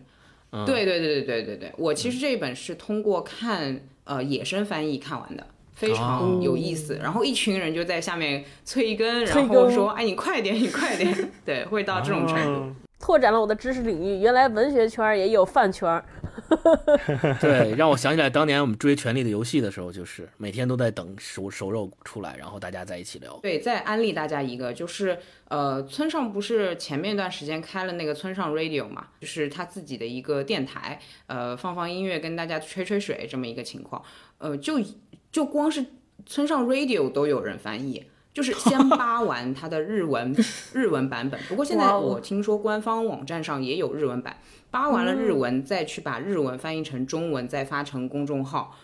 [0.65, 7.01] 对对对对对对对，我其实这一本是通过看呃野生翻译看完的，非常有意思。
[7.03, 11.13] 然后一群人就在下面催更，催然后更说：“哎，你快点，你快点。”
[11.45, 12.88] 对，会到这种程度。
[12.99, 14.21] 哦拓展了我的知识领域。
[14.21, 16.03] 原来文学圈也有饭圈，
[17.41, 23.39] 对，让我想起来当年我们追《权力的游戏》的时候，就是每天都在等熟熟肉出来，然后大家在一起聊。
[23.41, 25.17] 对，再安利大家一个，就是
[25.49, 34.03] 呃，村上不是前面一段时间开了那个村上 Radio 嘛，就是他自己的一个电台，呃，放放音乐跟大家吹吹水这么一个情况，
[34.39, 34.81] 呃，就
[35.31, 35.87] 就光是
[36.27, 38.05] 村上 Radio 都有人翻译。
[38.35, 40.35] 就是先 扒完它的日文
[40.73, 44.37] 日文版本，不过现在我听说官方网站上也有日文版，
[44.71, 48.77] 扒完了日文再去把日文翻译成中文，再发成公众号，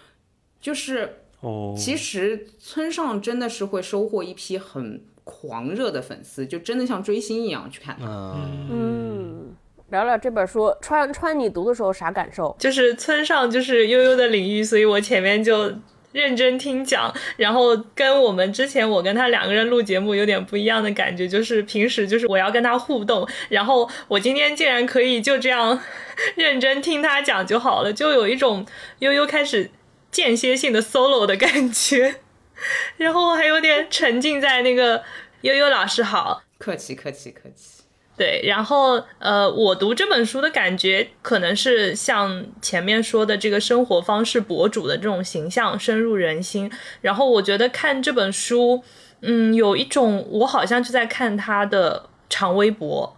[0.61, 9.55] 就是哦，其实村上真的是会收获一批很狂热的粉丝，就真的像追星一样去看嗯，
[9.91, 12.57] 聊聊这本书，川川你读的时候啥感受？
[12.59, 15.73] 就是村上就是悠悠的领域，所以我前面就
[16.15, 25.83] 认真听讲，然后跟我们之前我跟他两个人录节目有点不一样的感觉，就是平时就是我要跟他互动，然后我今天竟然可以就这样
[26.37, 28.65] 认真听他讲就好了，就有一种
[29.01, 29.73] 悠悠开始
[30.13, 32.15] 间歇性的 solo 的感觉，
[32.97, 35.03] 然后还有点沉浸在那个
[35.41, 37.74] 悠悠老师好，客气客气客气。
[38.17, 46.71] 对，然后呃，我读这本书的感觉可能是像前面说的这个生活方式博主的这种形象深入人心。
[47.01, 48.85] 然后我觉得看这本书，
[49.21, 53.17] 嗯，有一种我好像就在看他的长微博，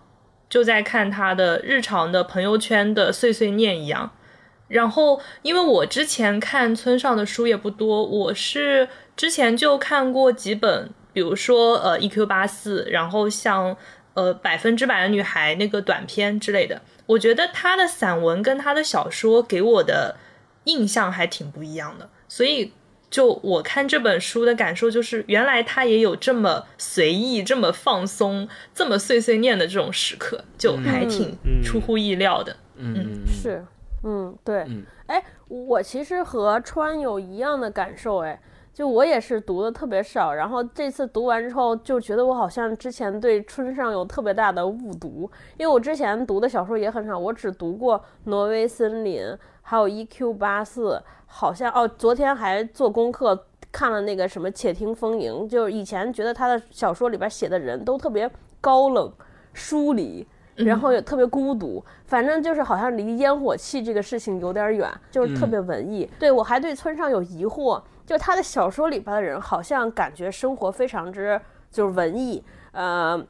[0.48, 4.10] 就在看他的日常的朋友圈的碎碎念一样。
[4.68, 13.76] 然后，因为我之前看村上的书也不多，我是之前就看过几本，比如说呃 EQ 八四，然后像
[14.16, 16.82] 呃百分之百的女孩那个短片之类的。
[17.06, 20.16] 我觉得他的散文跟他的小说给我的
[20.64, 22.72] 印象还挺不一样的，所以
[23.08, 32.56] 就我看这本书的感受就是，原来他也有这么随意、这么放松、这么碎碎念的这种时刻，就还挺出乎意料的。
[32.74, 33.64] 嗯，是，
[34.02, 38.40] 嗯，对嗯，哎，我其实和川有一样的感受，哎，
[38.76, 49.22] 就我也是读的特别少，然后这次读完之后就觉得我好像之前对村上有特别大的误读，因为我之前读的小说也很少，我只读过《挪威森林》，
[49.62, 50.34] 还有《E.Q.
[50.34, 50.90] 八四》，
[51.24, 59.10] 好像哦，昨天还做功课看了那个什么《且听风吟》，就是以前觉得他的小说里边写的人都特别高冷、
[59.54, 60.28] 疏离。
[60.56, 66.08] 然后也特别孤独，反正就是好像离烟火气这个事情有点远，就是特别文艺。
[66.18, 71.38] 对我还对村上有疑惑，就他的小说里边的人好像感觉生活非常之
[71.70, 73.20] 就是文艺，呃，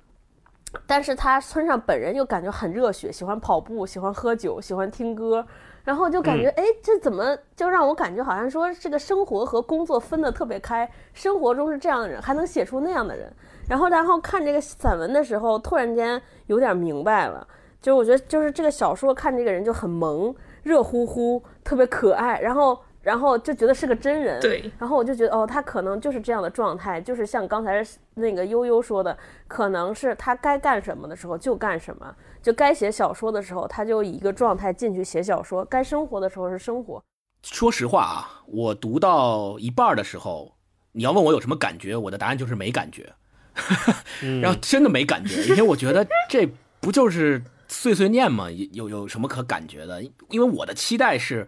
[0.87, 5.45] 但是他村上本人又感觉很热血，喜欢跑步，喜欢喝酒，喜欢听歌，
[5.85, 13.33] 然后就感觉哎，这怎么就让我感觉好像说这个生活和工作分得特别开，生活中是这样的人，还能写出那样的人。
[13.69, 17.49] 然后，然后看这个散文的时候，突然间有点明白了，
[17.81, 22.79] 就是我觉得就是这个小说看这个人就很萌，热乎乎，特别可爱，然后。
[23.07, 24.69] 然后就觉得是个真人，对。
[24.81, 27.81] 然后我就觉得，哦，他可能就是这样的状态，就是像刚才
[28.15, 29.17] 那个悠悠说的，
[29.47, 37.01] 可能是他该干什么的时候就干什么，就该写小说的时候，他就以一个状态进去写小说；该生活的时候是生活。
[37.45, 40.57] 说实话啊，我读到一半的时候，
[40.91, 43.13] 你要问我有什么感觉，我的答案就是没感觉。
[44.43, 46.45] 然后真的没感觉，因为我觉得这
[46.81, 48.51] 不就是碎碎念吗？
[48.73, 50.03] 有有什么可感觉的？
[50.31, 51.47] 因为我的期待是。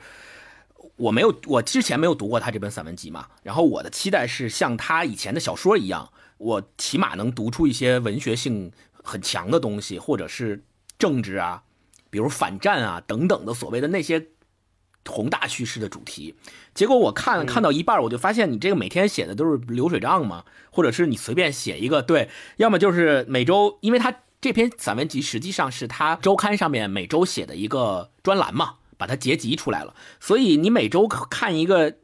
[0.99, 10.65] 我没有，我之前没有读过他这本散文集嘛，然后我的期待是像他以前的小说一样，我起码能读出一些文学性很强的东西，或者是
[10.99, 11.63] 政治啊，
[12.11, 14.27] 比如反战啊等等的所谓的那些
[15.07, 16.35] 宏大叙事的主题。
[16.75, 28.75] 结果我看看到一半，我就发现你这个每天写的都是流水账嘛，或者是你随便写一个，对，要么就是每周，因为他这篇散文集实际上是他周刊上面每周写的一个专栏嘛。
[28.99, 31.97] 把它结集出来了，所以你每周看一个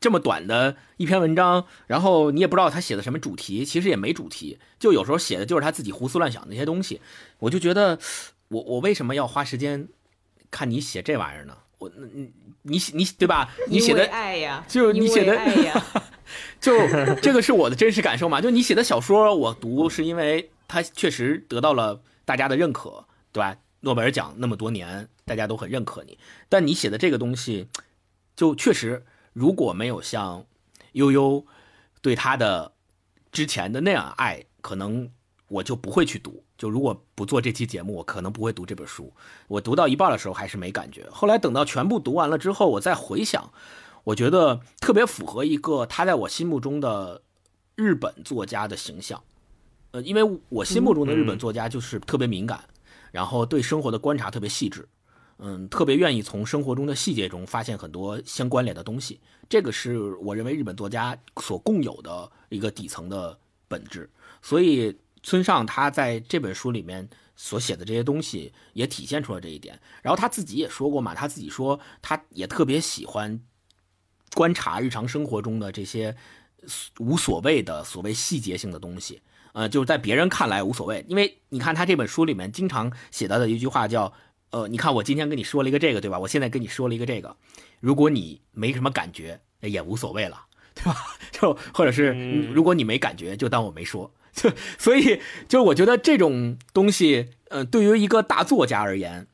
[0.00, 7.00] 这么短的一篇文章，然后你也不知道他写的什么主题，其实也没主题，就有时候写的就是他自己胡思乱想那些东西。
[7.38, 7.98] 我就觉得，
[8.48, 9.88] 我我为什么要花时间
[10.50, 11.56] 看你写这玩意儿呢？
[11.78, 12.30] 我你
[12.62, 13.50] 你你对吧？
[13.68, 15.84] 你写的爱呀，就你写的爱呀，
[16.60, 16.72] 就
[17.16, 18.40] 这个是我的真实感受嘛？
[18.40, 23.56] 就你写的小说，我读是因为它确实得到了大家的认可，对吧？
[23.84, 26.18] 诺贝尔奖那么多年，大家都很认可你，
[26.48, 27.68] 但你写的这个东西，
[28.34, 30.44] 就确实如果没有像
[30.92, 31.44] 悠悠
[32.00, 32.72] 对他的
[33.30, 35.10] 之前的那样爱，可能
[35.48, 36.42] 我就不会去读。
[36.56, 39.12] 就如果不做这期节目，我可能不会读这本书。
[39.48, 43.52] 我读到一半的时候还是没感觉，后来等到全部读完了之后，我再回想，
[44.04, 47.20] 我觉得特别符合一个他在我心目中的
[47.74, 49.22] 日本作家的形象。
[49.90, 52.64] 呃，因为我心目中的日本作家就是特别敏感。
[53.14, 54.88] 然后对生活的观察特别细致，
[55.38, 59.20] 嗯，特别愿意从生活中的细节中发现很多相关联的东西。
[59.48, 64.10] 这个是我认为日本作家所共有的一个底层的本质。
[64.42, 69.80] 所以村上他在这本书里面所写的这些东西也体现出了这一点。
[70.02, 73.40] 然后他自己也说过嘛，他自己说他也特别喜欢
[74.34, 76.16] 观察日常生活中的这些
[76.98, 79.22] 无所谓的所谓细节性的东西。
[79.54, 84.12] 呃，就是在别人看来无所谓，因为你看他这本书里面经常写到的一句话叫，
[84.50, 86.18] 呃，你看我今天跟你说了一个这个，对吧？
[86.18, 87.36] 我现在跟你说了一个这个，
[87.78, 90.96] 如果你没什么感觉，也无所谓了，对吧？
[91.30, 92.12] 就或者是
[92.52, 94.12] 如果你没感觉，就当我没说。
[94.34, 99.28] 就所以，就我觉得这种东西，呃，对于一个大作家而言，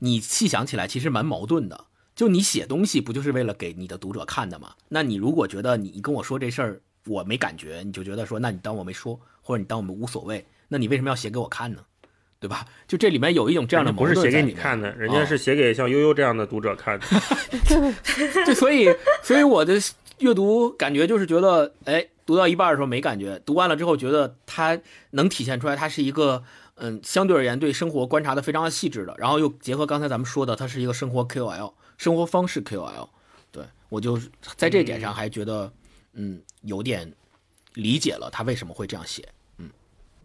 [0.00, 1.86] 你细想起来其实蛮矛盾的。
[2.16, 4.74] 就你写东西不就是为了给你的读者看的吗？
[4.88, 6.82] 那你如果觉得你跟我说这事儿。
[7.06, 11.78] 我没感觉，你就觉得说，那你当我没说，或者你当我们无所谓，那你为什么要写给我看呢？
[12.38, 12.66] 对吧？
[12.88, 14.14] 就这里面有一种这样的矛盾。
[14.14, 17.06] 不是写给你看的，人家是写给像悠悠这样的读者看的。
[18.44, 19.74] 就所以，所以我的
[20.18, 24.76] 阅读感觉就是觉得，哎，读到一半的时候没感觉，读完了之后觉得它
[25.10, 26.42] 能体现出来，它是一个
[26.74, 33.08] 嗯，相对而言对生活观察的非常的细致的，然后又结合刚才咱们说的，它是一个生活 KOL，生活方式 KOL。
[33.52, 34.18] 对我就
[34.56, 35.72] 在这点上还觉得。
[36.14, 37.12] 嗯，有点
[37.74, 39.28] 理解了他为什么会这样写。
[39.58, 39.70] 嗯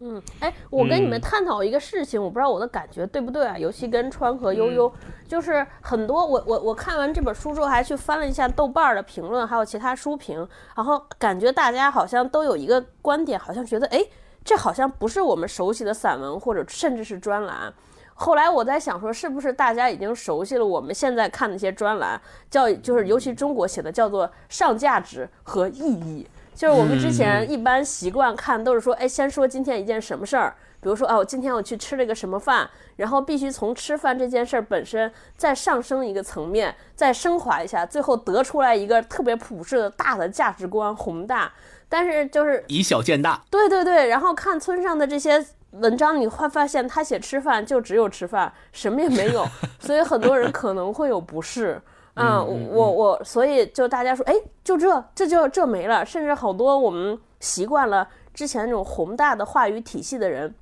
[0.00, 3.58] 嗯，哎，我跟你们探讨一个事情，我不知道我的感觉对不对啊？
[3.58, 4.92] 尤其跟川和悠悠，
[5.26, 10.46] 就是很多我我我看完这本书之后，还去翻了一下豆瓣的评论，还有其他书评，
[10.76, 14.04] 然后感觉大家好像都有一个观点，好像觉得哎，
[14.44, 17.74] 这好像不是我们熟悉的散文，或者甚至是专栏。
[18.20, 41.52] 后来我在想说，是不是大家已经熟悉了我们现在看那些专栏，叫就是尤其中国写的叫做上价值和意义，就是我们之前一般习惯看都是说，哎，先说今天一件什么事儿，比如说哦，今天我去吃了一个什么饭，然后必须从吃饭这件事儿本身再上升一个层面，再升华一下，最后得出来一个特别普世的大的价值观宏大，
[41.88, 45.46] 但是就是以小见大，对对对，然后看村上的这些。
[45.72, 49.46] 文章你会发现，他写吃饭就只有吃饭，什么也没有，
[49.78, 51.80] 所以很多人可能会有不适。
[52.14, 52.38] 嗯，
[52.72, 60.52] 我我所以就大家说，哎，就这这就这没了，甚至好多我们习惯了之前那种宏大的话语体系的人，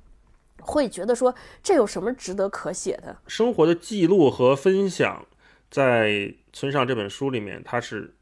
[0.61, 3.15] 会觉得说这有什么值得可写的？
[3.25, 5.25] 生活的记录和分享，
[5.71, 8.13] 在村上这本书里面，它是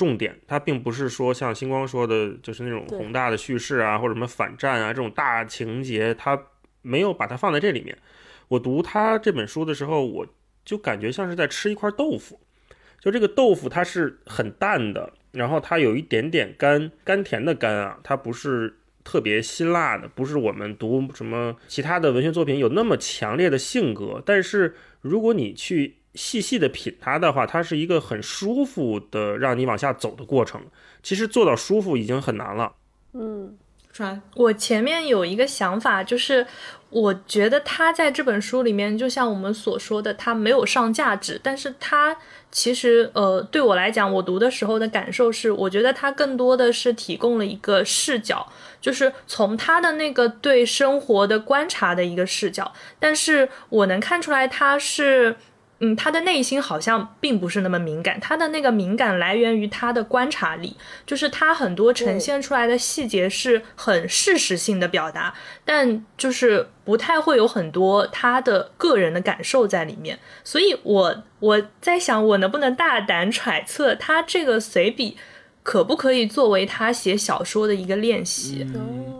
[0.00, 6.42] 重点，它并不是说像星光说的，就是那种宏大的叙事啊，或者什么反战啊这种大情节，它
[6.80, 7.98] 没有把它放在这里面。
[8.48, 10.26] 我读他这本书的时候，我
[10.64, 12.40] 就感觉像是在吃一块豆腐，
[12.98, 18.74] 就这个豆腐它是很淡的，然后它有一点点甘甘甜的甘啊，它不是
[19.04, 24.22] 特别辛辣的，不是我们读什么其他的文学作品有那么强烈的性格。
[24.24, 30.60] 但是如果你去细细的品它的话，它是一个很舒服的让你往下走的过程。
[31.02, 32.72] 其实做到舒服已经很难了。
[33.14, 33.56] 嗯
[33.92, 36.46] 川，我前面有一个想法，就是
[36.90, 42.16] 我觉得他在这本书里面，就像我们所说的，它没有上价值，但是它
[42.52, 48.46] 其实呃，对我来讲，我读的时候的感受是，我觉得它更多的是提供了一个视角，
[48.80, 55.36] 就是从他的那个对生活的观察的一个视角，但是我能看出来他是。
[55.82, 60.76] 嗯，他的内心好像并不是那么敏感，他的那个敏感来源于他的观察力，
[61.06, 65.32] 就是他很多呈现出来的细节是很事实性的表达，
[65.64, 70.18] 但就是不太会有很多他的个人的感受在里面。
[70.44, 75.16] 所以我我在想，我能不能大胆揣测，他这个随笔
[75.62, 78.66] 可不可以作为他写小说的一个练习？
[78.74, 79.19] 哦，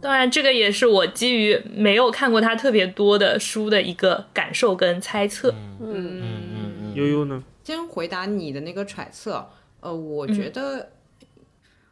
[0.00, 5.50] 当然，这个也是我基于没有看过他特别多的书的一个感受跟猜测。
[5.80, 6.22] 嗯嗯
[6.82, 7.42] 嗯悠悠呢？
[7.64, 10.90] 先回答你的那个揣测，呃，我觉得，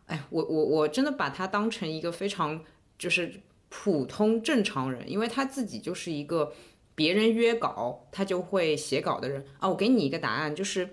[0.06, 2.60] 哎，我我我真的把他当成一个非常
[2.98, 6.52] 就是普通正常人，因为他自己就是一个
[6.94, 9.68] 别人约稿他就会写稿的人啊。
[9.68, 10.88] 我给你一个答案，就是。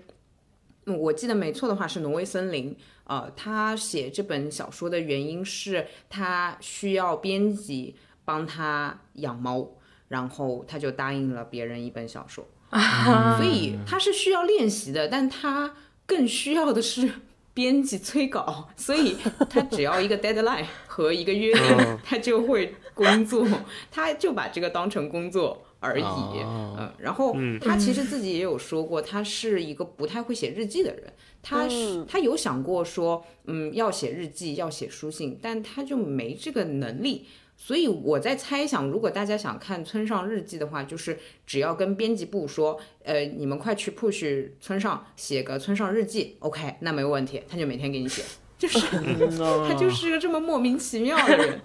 [0.86, 9.68] 嗯我记得没错的话是挪威森林，呃，他写这本小说的原因是他需要编辑帮他养猫，
[10.08, 12.46] 然后他就答应了别人一本小说。
[12.70, 15.74] 啊所以 他是需要练习的，但他
[16.06, 17.08] 更需要的是
[17.52, 19.16] 编辑催稿，所以
[19.48, 23.46] 他只要一个 deadline 和一个约定嗯，他就会工作，
[23.92, 26.02] 他就把这个当成工作而已。
[26.02, 31.12] 哦嗯，然后嗯他其实自己也有说过，他是一个不太会写日记的人，
[31.42, 37.26] 他是嗯他有想过说，嗯，要写日记，要写书信，但他就没这个能力。
[37.56, 41.16] 所以我在猜想，如果大家想看村上日记的话，就是
[41.46, 48.24] 只要跟编辑部说，呃，你们快去 push 村上写个村上日记，OK，那没问题，他就每天给你写，
[48.58, 48.80] 就是
[49.68, 51.60] 他就是个这么莫名其妙的人。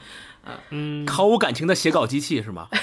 [1.07, 2.67] 毫无感情的写稿机器是吗？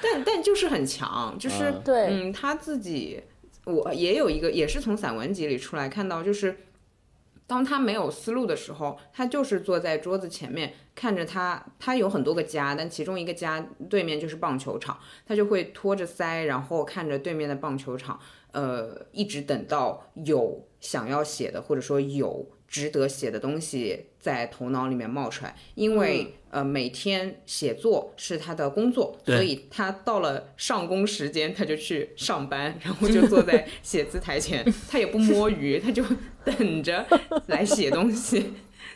[0.00, 1.82] 但但就是很强，就是、嗯。
[1.84, 2.06] 对。
[2.08, 3.20] 嗯，他自己
[3.64, 6.56] 我也有一个，也是从散文集里出来看到，就是
[7.46, 18.20] 当他没有思路的时候，他就是坐在桌子前面看着他，他有很多个家，但其中一个家对面就是棒球场，他就会托着腮，然后看着对面的棒球场，
[18.52, 36.04] 呃，一直等到有想要写的，或者说有值得写的东西在头脑里面冒出来，因为、呃每天写作是他的工作，所以他到了上工时间他就去上班，然后就坐在 写字台前，他也不摸鱼，他就
[36.44, 37.06] 等着
[37.46, 38.52] 来写东西，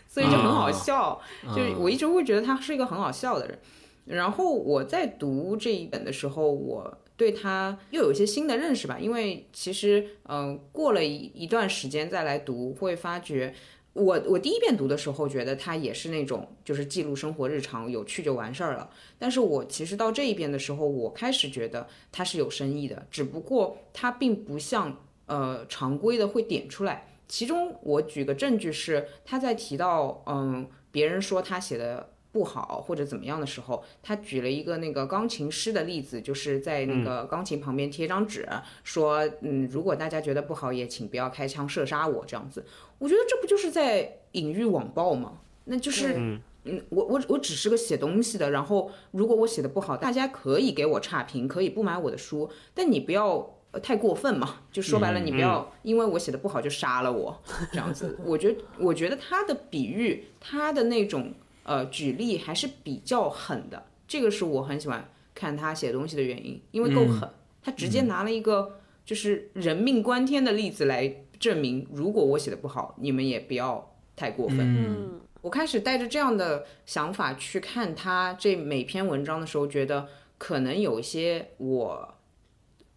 [0.07, 1.20] 所以就很好笑。
[1.55, 3.59] 就是我一直会觉得他是一个很好笑的人。
[4.05, 13.55] 然后我在读这一本的时候，我对他又有一些新的认识吧，因为其实嗯、过了一一段时间再来读，会发觉。
[13.93, 18.91] 我我第一遍读的时候，觉得它也是那种就是记录生活日常，有趣就完事儿了。
[19.20, 24.97] 但是我其实到这一遍的时候，我开始觉得它是有深意的，只不过它并不像
[25.27, 27.07] 呃常规的会点出来。
[27.29, 38.49] 其中我举个证据是，他在提到嗯别人说他写的不好或者怎么样的时候，他举了一个那个钢琴师的例子，就是在那个钢琴旁边贴张纸，
[38.83, 42.64] 说嗯如果大家觉得不好，也请不要开枪射杀我这样子。
[42.99, 45.39] 我觉得这不就是在隐喻网暴吗？
[45.66, 46.14] 那就是。
[46.16, 54.61] 嗯嗯，我我我只是个写东西的，然后如果我写的不好，大家可以给我差评，可以不买我的书，但你不要呃太过分嘛。
[54.70, 58.16] 就说白了，你不要因为我写的不好就杀了我，这样子。
[58.24, 67.29] 我觉得我觉得他的比喻，他的那种呃举例还是比较狠的，这个是我很喜欢看他写东西的原因，因为够狠，
[67.63, 74.59] 他直接拿了一个就是人命关天的例子来证明，如果我写的不好，你们也不要太过分。
[74.61, 75.21] 嗯。
[75.41, 80.07] 我开始带着这样的想法去看他这每篇文章的时候，觉得
[80.39, 82.15] 可能有一些我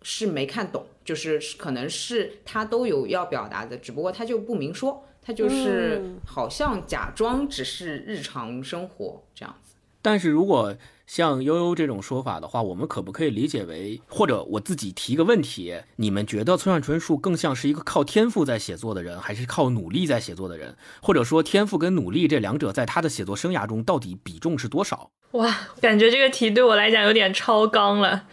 [0.04, 9.74] 是没看懂，就是可能是他都有要表达的，只不过他就不明说，他就是嗯好像假装只是日常生活这样子。
[10.02, 10.76] 但是如果
[11.08, 20.78] 像悠悠这种说法的话，我们可不可以理解为，或者我自己提个问题，你们觉得村上春树更像是一个靠天赋在写作的人，还是靠努力在写作的人？
[21.02, 25.10] 或者说，天赋跟努力这两者在他的写作生涯中到底比重是多少？
[25.32, 25.52] 哇，
[25.82, 28.26] 感觉这个题对我来讲有点超纲了。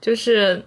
[0.00, 0.64] 就是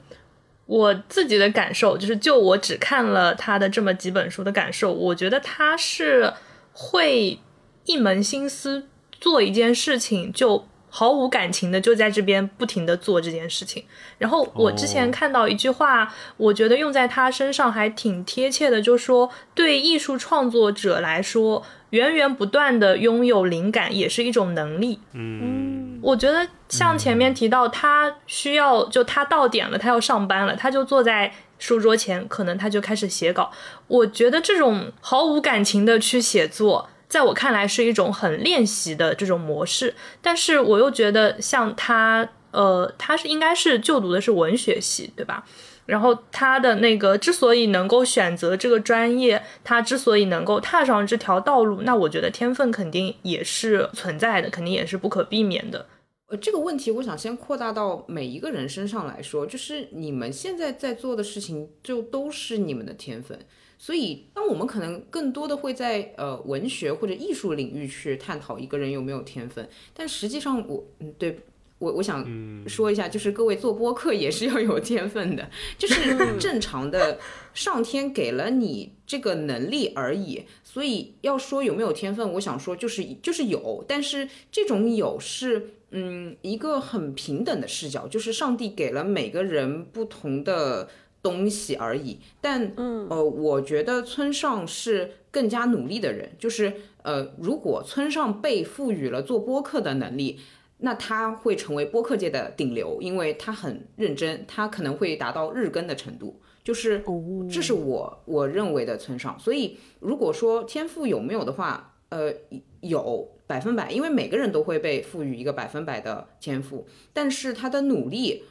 [0.70, 6.32] 我自己的感受，就是就我只看了他的这么几本书的感受，我觉得他是
[6.72, 7.40] 会
[7.86, 10.68] 一门心思做一件事情就。
[10.90, 13.84] 毫无感情的就在这边不停的做这件事情。
[14.18, 25.00] 然后我之前看到一句话，我觉得用在他身上还挺贴切的，就说对艺术创作者来说，源源不断的拥有灵感也是一种能力。
[25.14, 33.52] 嗯，我觉得像前面提到，他需要就他到点了，他要上班了，他就坐在书桌前，可能他就开始写稿。
[33.88, 36.90] 我觉得这种毫无感情的去写作。
[37.10, 45.44] 在我看来是一种很练习的这种模式，但是我又觉得像他，呃，他是应该是就读的是文学系，对吧？
[45.88, 55.88] 然后他的那个之所以能够选择这个专业，他之所以能够踏上这条道路，那我觉得天分肯定也是存在的，肯定也是不可避免的。
[56.28, 63.40] 呃，这个问题我想先扩大到每一个人身上来说，就是你们现在在做的事情，就都是你们的天分。
[63.82, 71.40] 所以，当我们可能更多的会在呃文学或者艺术领域去探讨一个人有没有天分，但实际上我嗯对
[71.78, 72.28] 我我想
[72.68, 75.50] 说一下，就是各位做播客也是要有天分的，
[75.80, 77.18] 就是正常的
[77.54, 80.44] 上天给了你这个能力而已。
[80.62, 90.90] 所以要说有没有天分，我想说就是就是有，但是这种有是嗯一个很平等的视角，就是上帝给了每个人不同的。
[91.22, 92.72] 东西而已，但
[93.10, 96.32] 呃，我觉得村上是更加努力的人。
[96.40, 100.40] 就是呃，如果村上被赋予了做播客的能力，
[100.78, 106.40] 那他会成为播客界的顶流，因为他很认真，他可能会达到日更的程度。
[106.64, 107.04] 就是
[107.52, 109.38] 这是我我认为的村上。
[109.38, 112.34] 所以如果说天赋有没有的话，呃，
[112.80, 118.46] 有百分百，因为每个人都会被赋予一个百分百的天赋，但是他的努力。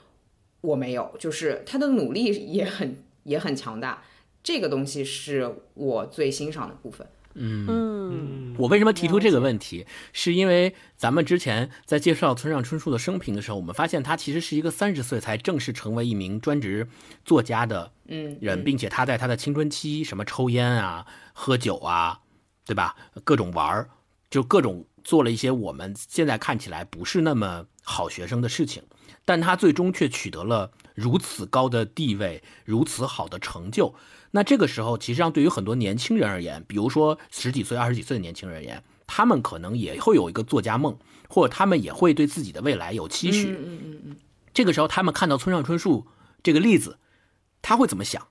[0.61, 4.03] 我没有，就是他的努力也很也很强大，
[4.43, 7.07] 这个东西是我最欣赏的部分。
[7.41, 16.89] 嗯，我为什么提出这个问题，是因为咱们之前在介绍村上春树的生平的时候，我们发现他其实是一个三十岁才正式成为一名专职
[17.25, 17.93] 作家的
[18.41, 22.19] 人，并且他在他的青春期什么抽烟啊、喝酒啊，
[22.67, 22.97] 对吧？
[23.23, 23.91] 各种玩儿，
[24.29, 28.83] 就各种做了一些我们现在看起来不是那么好学生的事情。
[29.29, 33.95] 但他最终却取得了如此高的地位，如此好的成就。
[34.31, 40.97] 那这个时候，其实上对于很多年轻人而言，比如说十几岁、二十几岁的年轻人而言，他们可能也会有一个作家梦，
[41.29, 43.51] 或者他们也会对自己的未来有期许。
[43.51, 44.17] 嗯嗯嗯嗯。
[44.55, 46.07] 这个时候，他们看到村上春树
[46.43, 46.97] 这个例子，
[47.61, 48.29] 他会怎么想？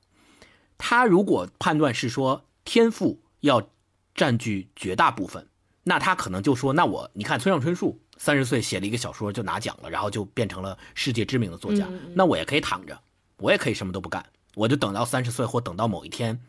[0.79, 3.69] 他如果判断是说天赋要
[4.15, 5.47] 占据绝大部分，
[5.87, 11.87] 那他可能就说：“那我你看村上春树。”三十岁写了一个小说就拿奖了，然后就变成了世界知名的作家。
[12.15, 12.99] 那我也可以躺着，
[13.37, 14.25] 我也可以什么都不干，
[14.55, 16.41] 我就等到三十岁或等到某一天，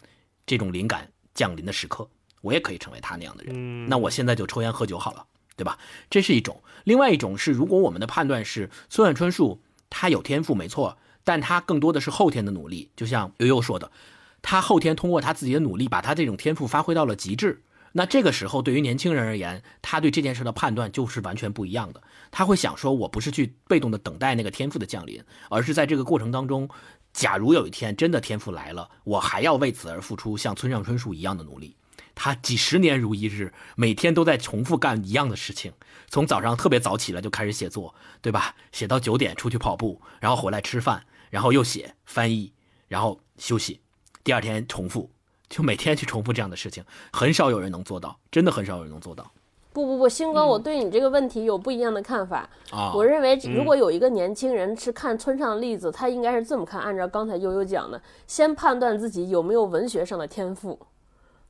[0.46, 2.08] 这种灵感降临的时刻，
[2.40, 3.86] 我也可以成为他那样的人。
[3.86, 5.26] 那我现在就抽烟喝酒好了，
[5.56, 5.78] 对吧？
[6.08, 6.58] 这是一种。
[6.84, 9.60] 另外一种是，如果我们的判断是村上春树
[9.90, 12.90] 他有天赋没错，但他更多的是后天的努力。
[12.96, 13.92] 就像悠悠说的，
[14.40, 17.62] 他后天通过他自己的努力，把他这种天赋发挥到了极致。
[17.98, 22.00] 那这个时候，对于年轻人而言，他对这件事的判断就是完全不一样的。
[22.30, 25.20] 他会想说：“我不是去被动的等待那个天赋的降临，
[25.50, 26.68] 而是在这个过程当中，
[27.12, 31.74] 假如有一天真的天赋来了，我还要为此而付出像村上春树一样的努力。
[32.14, 35.72] 他几十年如一日，每天都在重复干一样的事情，
[36.08, 37.92] 从早上特别早起来就开始写作，
[38.22, 38.54] 对吧？
[38.70, 42.52] 写到九点出去跑步，然后回来吃饭，然后又写翻译，
[42.86, 43.80] 然后休息，
[44.22, 45.10] 第二天重复。”
[45.48, 49.24] 就每天去重复这样的事情， 很少有人能做到，真的很少有人能做到。
[49.70, 52.90] 不不不，星哥，我对你这个问题有不一样的看法啊。
[52.94, 60.78] 我认为，如果有一个年轻人是看村上的例子，他应该是这么看：按照刚才悠悠讲的，先判断自己有没有文学上的天赋。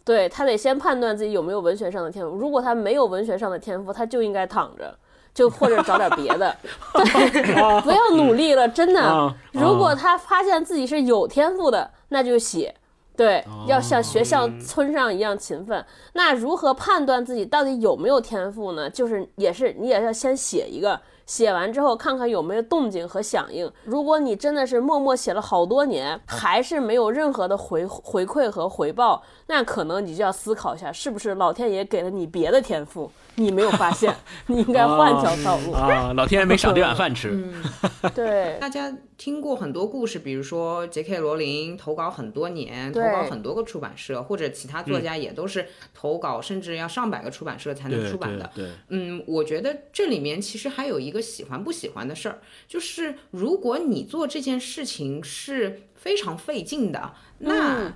[0.05, 2.37] 对他得先判断自己有没有文学上的天赋。
[2.37, 4.99] 如果他没有文学上的天赋，他就应该躺着，
[5.33, 6.55] 就或者找点别的，
[6.93, 9.35] 对，不要努力了，真的。
[9.53, 12.75] 如果他发现自己是有天赋的，那就写。
[13.19, 15.85] 对，要像学校村上一样勤奋。
[16.13, 18.89] 那如何判断自己到底有没有天赋呢？
[18.89, 23.69] 就是也是你也要先写一个，写完之后看看有没有动静和响应。
[23.83, 34.15] 如果你真的是默默写了好多年，还是没有任何的回回馈和回报，那可能你就要思考一下，是不是老天爷给了你别的天赋，你没有发现，
[34.47, 35.73] 你应该换条道路。
[35.73, 37.31] 啊，老天爷没赏这碗饭吃。
[37.33, 48.49] 嗯，对，大家听过很多故事，比如说杰 K 罗琳投稿很多年，投稿很多个出版社，或者其他作家也都是投稿，甚至要上百个出版社才能出版的。
[48.55, 57.93] 对对，嗯，我觉得这里面其实还有一个喜欢不喜欢的事儿，就是如果你做这件事情是非常费劲的，那嗯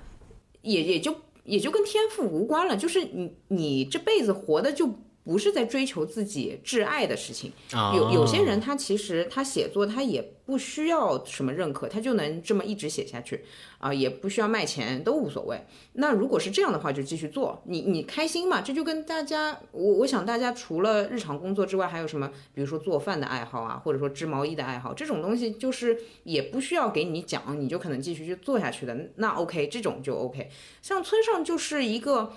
[0.61, 1.15] 也也就
[1.45, 4.93] 也就跟天赋无关了，就是你你这辈子活的就
[5.23, 7.51] 不是在追求自己挚爱的事情。
[7.71, 13.45] 啊有有些人他其实他写作他也不需要什么认可，他就能这么一直写下去
[13.77, 15.61] 啊、也不需要卖钱，都无所谓。
[15.93, 18.61] 那如果是这样的话，就继续做，你你开心嘛？
[18.61, 22.31] 这就跟大家，我我想大家除了日常工作之外，还有什么？
[22.53, 28.97] 比如说做饭的爱好啊，或者说织毛衣的爱好，这种东西就是也不需要给你讲，你就可能继续去做下去的。
[29.15, 30.49] 那 OK，这种就 OK。
[30.81, 32.31] 像村上就是一个。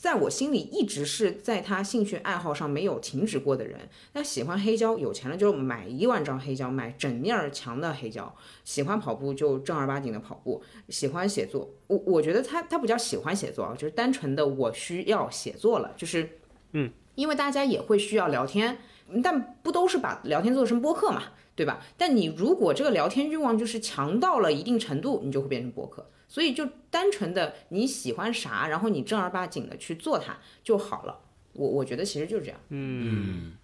[0.00, 3.88] 在我心里一直是在他兴趣爱好上没有停止过的人。
[4.12, 8.32] 那喜欢黑胶，有钱了就买一万张黑胶，买整面儿墙的黑胶。
[8.64, 10.62] 喜欢跑步就正儿八经的跑步。
[10.88, 16.38] 喜欢写作，我我觉得他他不叫喜欢写作啊，就是单纯的我需要写作了，就是
[16.72, 18.78] 嗯，因为大家也会需要聊天，
[19.22, 21.24] 但不都是把聊天做成播客嘛，
[21.56, 21.80] 对吧？
[21.96, 26.08] 但你如果这个聊天欲望就是强到了一定程度，你就会变成播客。
[26.28, 31.18] 所以就单纯的你喜欢啥，然后你正儿八经的去做它就好了。
[31.54, 32.60] 我我觉得其实就是这样。
[32.68, 33.54] 嗯，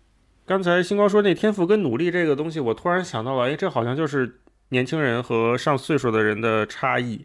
[0.45, 4.41] 刚才星光说那天赋跟努力这个东西，我突然想到了，哎，这好像就是
[4.71, 7.25] 年轻人和上岁数的人的差异，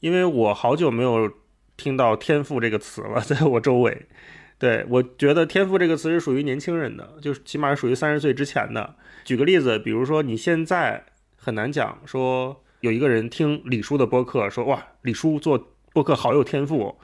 [0.00, 1.30] 因为我好久没有
[1.76, 4.06] 听到天赋这个词了，在我周围。
[4.58, 8.94] 对我觉得天赋这个词是属于年轻人的，就是起码是属于三十岁之前的。
[9.24, 11.04] 举个例子，比如说你现在
[11.36, 16.94] 很难讲说有一个人听李叔的播客，说哇，李叔做播客好有天赋、哦，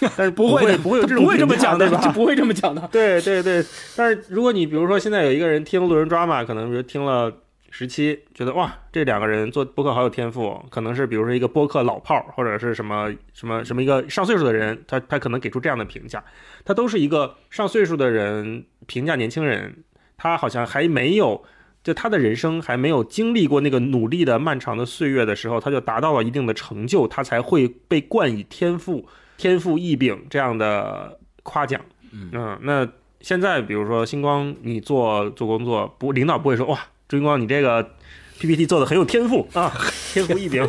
[0.16, 2.00] 但是不会的，不会有这种不会这么讲的，对吧？
[2.02, 2.80] 就不会这么讲的。
[2.90, 3.62] 对对对，
[3.94, 7.30] 但是如果你比如说现在有一个人听路人抓马，可能比如听了
[7.68, 16.24] 十期，觉得哇，这两个人做播客好有天赋，可能是比如说一个播客老炮儿，或者是什么什么什么一个上岁数的人，他他可能给出这样的评价，
[16.64, 19.84] 他都是一个上岁数的人评价年轻人，
[20.16, 21.44] 他好像还没有。
[21.88, 29.08] 就他的人生还没有经历过那个努力的漫长的岁月的时候，他就达到了一定的成就，他才会被冠以天赋、
[29.38, 31.80] 天赋异禀这样的夸奖。
[32.12, 32.86] 嗯，那
[33.22, 36.78] 现在比如说星光，你做做工作，不领导不会说哇，
[37.08, 37.94] 朱星光你这个
[38.38, 39.72] PPT 做的很有天赋啊，
[40.12, 40.68] 天赋异禀，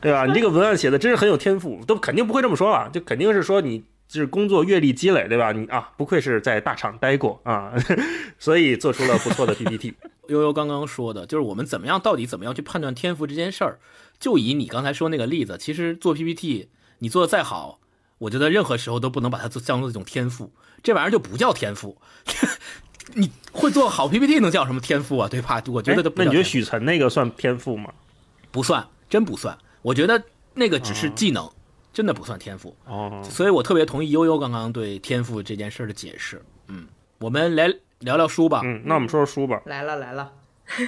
[0.00, 0.24] 对吧？
[0.24, 3.82] 你这个文案写的真是很有天赋，都肯定不会这么说了，就肯定是说你
[4.12, 5.52] 是工作阅历积累，对吧？
[5.52, 7.72] 你啊，不愧是在大厂待过啊，
[8.38, 9.94] 所以做出了不错的 PPT。
[10.28, 13.78] 悠悠刚刚说的，就是我们怎么样，到底怎么样去判断天赋这件事儿？
[14.18, 17.80] 就以你刚才说那个例子，其实做 PPT，你做的再好，
[18.18, 20.52] 我觉得任何时候都不能把它做当做一种天赋，
[20.82, 21.96] 这玩意儿就不叫天赋。
[23.14, 25.28] 你会做好 PPT 能叫什么天赋啊？
[25.28, 25.60] 对吧？
[25.68, 27.92] 我觉得那你觉得许晨那个算天赋吗？
[28.52, 29.56] 不算，真不算。
[29.82, 30.22] 我觉得
[30.54, 31.50] 那个只是技能，
[31.92, 32.76] 真的不算天赋。
[32.86, 36.40] 哦，所以我特别同意悠悠刚刚对天赋这件事儿的解释。
[36.68, 36.86] 嗯，
[37.18, 38.60] 我们来聊聊书吧。
[38.64, 39.60] 嗯，那我们说说书吧。
[39.66, 40.32] 来了来了，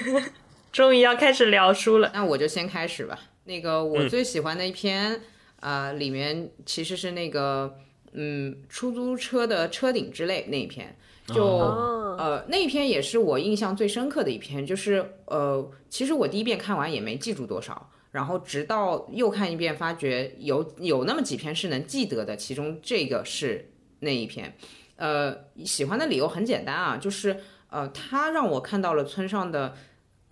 [0.71, 2.11] 终于要开始聊书了。
[2.13, 3.19] 那我就先开始吧。
[3.45, 5.21] 那个我最喜欢的一篇，
[5.59, 7.75] 啊、里面其实是那个
[8.13, 10.95] 嗯出租车的车顶之类那一篇，
[11.27, 17.89] 就、哦呃那一篇也是我印象最深刻的一篇，就是呃其实我第一遍看完也没记住多少。
[18.13, 24.55] 然后直到又看一遍，发觉有有那么几篇是能记得的，其中这个是那一篇。
[24.95, 25.35] 呃，
[25.65, 27.37] 喜欢的理由很简单啊，就是
[27.69, 29.75] 呃，他让我看到了村上的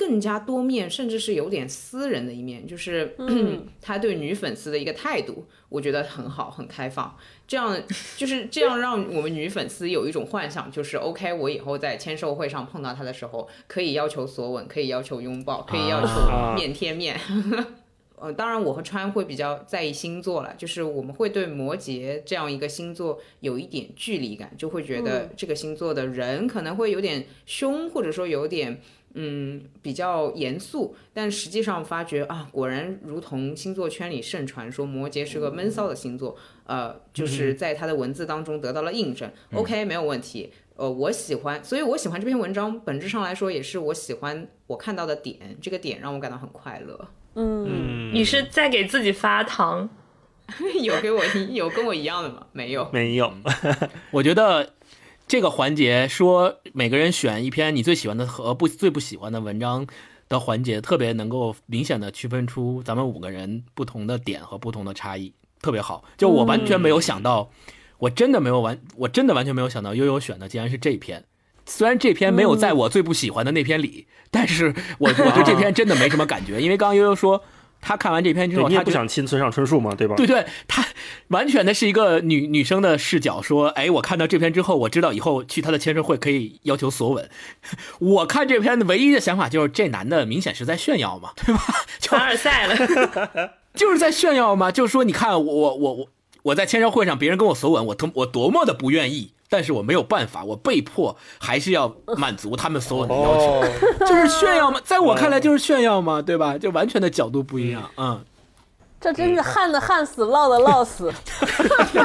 [0.01, 3.15] 更加多面，甚至是有点私人的一面，就是、
[3.79, 7.15] 他对女粉丝的一个态度，我觉得很好，很开放。
[7.47, 7.79] 这样
[8.17, 17.15] 就是这样，让我们女粉丝有一种幻想，就是 OK，我以后在签售会上碰到他的时候，可以要求索吻，可以要求拥抱，可以要啊求面贴面。
[18.17, 28.79] 呃，当然我和川会比较在意星座了，就是我们会对摩羯这样一个星座有一点距离感，就会觉得这个星座的人可能会有点凶，或者说有点
[29.13, 36.35] 嗯比较严肃，但实际上发觉啊，果然如同星座圈里盛传说摩羯是个闷骚的星座，
[36.65, 39.31] 呃，就是在他的文字当中得到了印证。
[39.53, 40.51] OK，没有问题。
[40.75, 47.07] 呃，我喜欢，所以我喜欢这篇文章，本质上来说也是我喜欢我看到的点，这个点让我感到很快乐。
[47.35, 49.89] 嗯，你是在给自己发糖？
[50.81, 52.45] 有给我有跟我一样的吗？
[52.51, 52.89] 没有。
[52.91, 53.31] 没有，
[54.11, 54.73] 我觉得
[55.31, 59.87] 这个环节说每个人选一篇你最喜欢的和不最不喜欢的文章
[60.27, 66.03] 的环节，特别能够明显的区分出咱们五个人不同的点和不同的差异，特别好。
[66.17, 67.49] 就我完全没有想到，
[67.97, 71.23] 我真的没有完，我真的完全没有想到悠悠选的竟然是这篇。
[71.65, 77.41] 虽然这篇没有在我最不喜欢的那篇里，但是我 我对这篇真的没什么感觉，因为刚刚悠悠说
[77.81, 80.15] 他看完这篇之后，你也他不想亲村上春树嘛，对吧？
[80.15, 80.85] 对对，他
[81.29, 87.27] 完全的是一个女女生的视角，说，哎，我看到这篇之后，我知道以后去他的签售会可以要求索吻。
[87.99, 91.61] 我看这篇的唯一的想法就是，这男的明显是在炫耀嘛， 对吧？
[91.99, 93.53] 就凡尔赛了。
[93.73, 96.07] 就是在炫耀嘛，就是说，你看我我我我
[96.43, 103.67] 我在签售会上别人跟我索吻，我多我多么的不愿意，但是我没有办法，我被迫还是要满足他们所有的要求，哦，
[104.07, 106.57] 就是炫耀嘛，在我看来就是炫耀嘛，对吧？
[106.57, 108.23] 就完全的角度不一样，嗯。
[109.01, 111.11] 这真是旱的旱死，涝的涝死。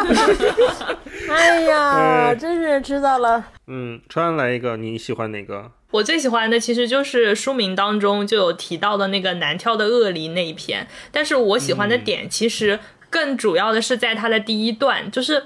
[1.29, 3.45] 哎呀，真是知道了。
[3.67, 5.71] 嗯，川来一个，你喜欢哪个？
[5.91, 12.81] 我最喜欢的其实就是书名当中就有提到的那个难挑的鳄梨那一篇，但是我喜欢的点其实
[13.11, 15.45] 更主要的是在它的第一段，就是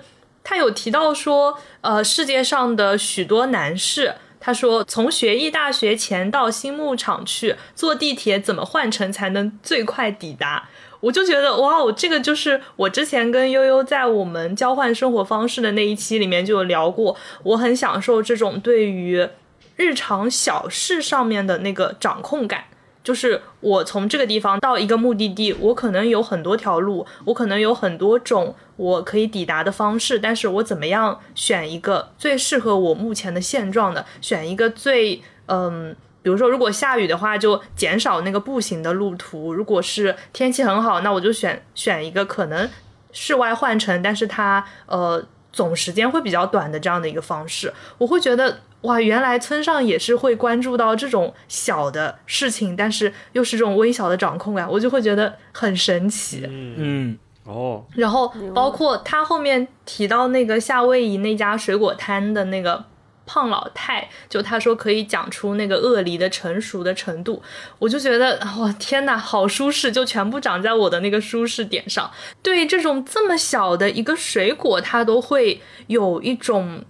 [0.51, 4.17] 他有提到说，呃，世界上的许多男士。
[4.41, 19.29] 他说：“从学艺大学前到新牧场去，坐地铁怎么换乘才能最快抵达？”我就觉得，哇哦，这个就是我之前跟悠悠在我们交换生活方式的那一期里面就有聊过，我很享受这种对于
[19.77, 22.65] 日常小事上面的那个掌控感。
[23.03, 35.97] 就是我从这个地方到一个目的地，我可能有很多条路，我可能有很多种我可以抵达的方式，但是我怎么样选一个最适合我目前的现状的，选一个最嗯。
[36.23, 42.69] 比如说，如果下雨的话，就减少那个步行的路途；如果是天气很好，那我就选选一个可能
[43.11, 47.73] 室外换乘，但是它呃总时间会比较短的这样的一个方式。
[47.97, 56.43] 我会觉得哇，原来村上也是会关注到这种小的事情，但是又是这种微小的掌控感，我就会觉得很神奇。
[56.49, 62.83] 嗯，哦，然后包括他后面提到那个夏威夷那家水果摊的那个
[63.27, 67.43] 胖老太，就他说可以讲出那个鳄梨的成熟的程度，
[67.79, 72.11] 我就觉得哇天呐，好舒适，就全部长在我的那个舒适点上。
[72.43, 76.83] 对这种这么小的一个水果，它都会有一种。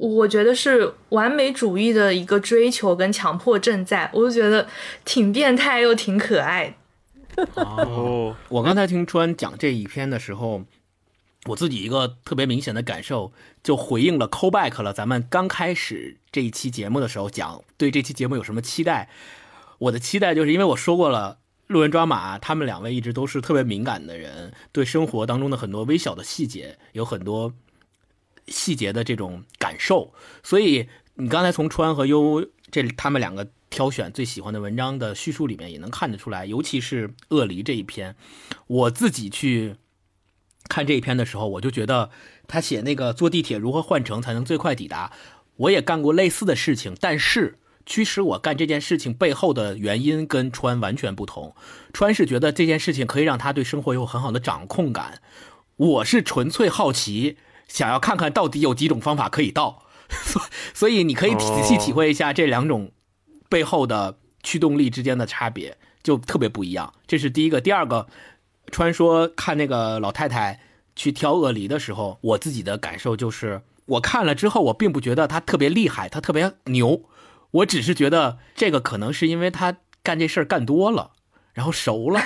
[0.00, 4.66] 我觉得是完美主义的一个追求跟强迫症在，我就觉得
[5.04, 6.76] 挺变态又挺可爱。
[7.54, 10.64] 哦， 我刚才听川讲这一篇的时候，
[11.46, 13.32] 我自己一个特别明显的感受，
[13.62, 14.92] 就回应了 callback 了。
[14.92, 19.08] 咱们刚开始这一期节目的时候讲对这期节目有什么期待，
[19.78, 27.52] 我的期待就是因为我说过了，路人抓马他们两位一直都是特别敏感的人，对生活当中的很多微小的细节有很多
[28.48, 38.16] 细节的这种感受，所以你刚才从川和优这他们两个挑选最喜欢的文章的叙述里面也能看得出来，尤其是鳄梨这一篇，
[38.66, 39.76] 我自己去
[40.68, 42.10] 看这一篇的时候，我就觉得
[42.46, 45.12] 他写那个坐地铁如何换乘才能最快抵达，
[45.56, 51.54] 我也干过类似的事情，但是驱使我干这件事情背后的原因跟川完全不同。
[51.92, 55.20] 川是觉得这件事情可以让他对生活有很好的掌控感，
[55.76, 57.36] 我是纯粹好奇。
[57.74, 59.82] 想要看看到底有几种方法可以到，
[60.72, 62.92] 所以你可以仔细体会一下这两种
[63.48, 66.94] 背后的驱动力之间的差别，就特别不一样。
[67.08, 68.06] 这是第一个，第二个，
[68.70, 70.60] 川说看那个老太太
[70.94, 77.02] 去挑鳄梨的时候，我自己的感受就是，我看了之后，我并不觉得她特别厉害，她特别牛，
[77.50, 81.10] 我只是觉得这个可能是因为她干这事儿干多了，
[81.52, 82.22] 然后熟了，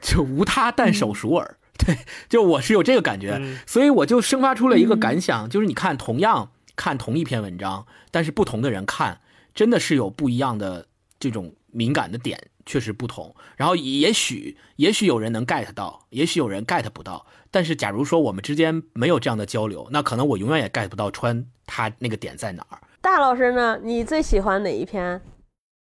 [0.00, 1.57] 就无他但手熟耳。
[1.86, 1.98] 对，
[2.28, 9.20] 就我是有这个感觉，所以我就生发出了一个感想，就是你看，同样看同一篇文章，但是不同的人看，
[9.54, 10.86] 真的是有不一样的
[11.20, 13.34] 这种敏感的点，确实不同。
[13.56, 17.26] 然后也许，也许有人能 get 到，也许有人 get 不到。
[17.50, 22.78] 但是假如说我们之间没有这样的交流，那可能我永远也 get 不到川他那个点在哪儿。
[23.00, 23.78] 大老师呢？
[23.82, 25.20] 你最喜欢哪一篇？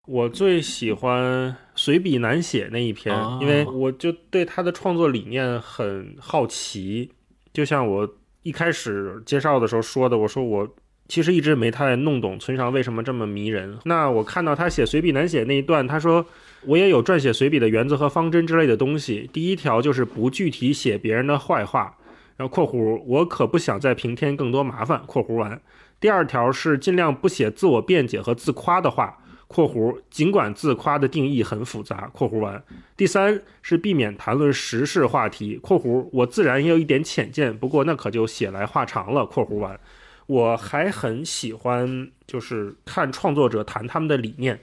[0.06, 7.12] 我最喜欢随笔难写那一篇，哦因为我就对他的创作理念很好奇。
[7.52, 10.68] 就像我一开始介绍的时候说的，我说我
[11.08, 13.78] 其实一直没太弄懂村上为什么这么迷人。
[13.84, 16.26] 那我看到他写随笔难写那一段，他说
[16.64, 19.30] 我也有撰写随笔的原则和方针之类的东西。
[19.32, 21.96] 第一条就是不具体写别人的坏话，
[22.36, 25.60] 然后（括弧）我可不想再平添更多麻烦（括弧完）。
[26.00, 29.18] 第二条是尽量不写自我辩解和自夸的话。
[29.48, 32.08] 括弧，尽管自夸的定义很复杂。
[32.12, 32.62] 括弧完，
[32.96, 35.56] 第三是避免谈论时事话题。
[35.56, 39.24] 括弧，我自然也有一点浅见，不过那可就写来话长了。
[39.24, 39.78] 括弧完，
[40.26, 44.60] 我还很喜欢就是看创作者谈他们的理念，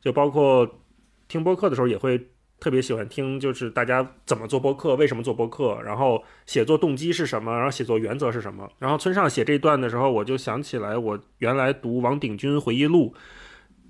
[0.00, 0.80] 就包括
[1.28, 2.28] 听播客的时候也会
[2.60, 8.70] 特别喜欢听，就是大家怎么做播客，为什么做播客，然后写作动机是什么，然后写作原则是什么。
[8.78, 13.14] 然后村上写这段的时候，我就想起来我原来读王鼎钧回忆录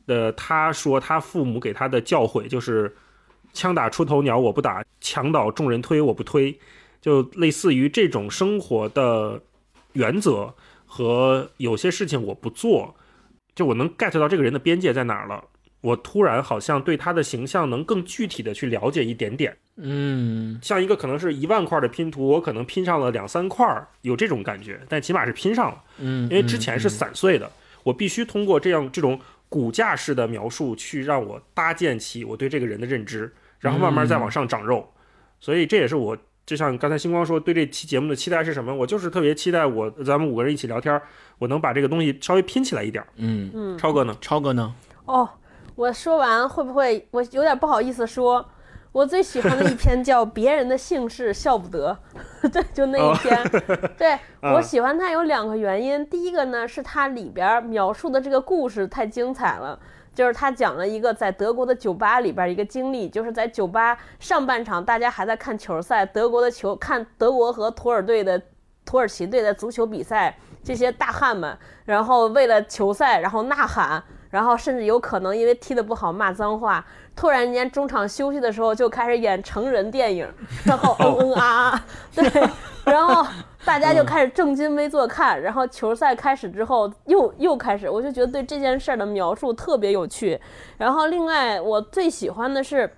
[0.07, 2.95] 的，他说他父母给他的教诲就是
[3.53, 6.59] “枪打出头鸟我不打，墙倒众人推我不推”，
[7.03, 9.41] 就类似于这种生活的
[9.93, 10.55] 原则。
[10.89, 12.95] 和有些事情我不做，
[13.57, 15.45] 就我能 get 到这个人的边界在哪儿了。
[15.81, 19.55] 我突然好像对他的形象能更具体的去了解一点点。
[19.77, 23.67] 嗯，像一个可能是一万块的拼图，我可能拼上了两三块，
[24.03, 25.83] 有这种感觉，但起码是拼上了。
[25.99, 27.51] 嗯，因为之前是散碎的，
[27.83, 29.21] 我必须通过这样这种
[29.57, 34.93] 骨架式的描述去让我搭建起我对这个人的认知，然后慢慢再往上长肉。
[35.41, 36.15] 所以这也是我。
[36.45, 38.73] 就像刚才星光说，对这期节目的期待是什么？
[38.73, 41.01] 我就是特别期待我咱们五个人一起聊天，
[41.39, 43.03] 我能把这个东西稍微拼起来一点。
[43.17, 44.15] 嗯嗯，超哥呢？
[44.21, 44.75] 超哥呢？
[45.07, 45.29] 哦，
[45.75, 48.47] 我说完会不会我有点不好意思说？
[48.97, 51.95] 我最喜欢的一篇叫《别人的姓氏笑不得》，
[52.51, 53.39] 对，就那一篇。
[53.99, 59.79] 对我喜欢它有两个原因，第一个呢是它里边描述的这个故事太精彩了。
[60.15, 68.41] 就是他讲了一个在德国的酒吧里边一个经历，就是在酒吧上半场大家还在看球赛，德国的球看德国和土耳队的
[68.87, 76.83] 土耳其队的足球比赛，这些大汉们，然后为了球赛然后呐喊，然后甚至有可能因为踢得不好骂脏话。
[77.17, 80.29] 突然间中场休息的时候就开始演成人电影，
[80.65, 82.49] 然后嗯嗯啊啊， 对，
[82.85, 83.27] 然后。
[83.65, 90.41] 大家就开始正襟危坐看，然后球赛开始之后又又开始，我就觉得对这件事儿的描述特别有趣。
[90.79, 92.89] 然后另外我最喜欢的是，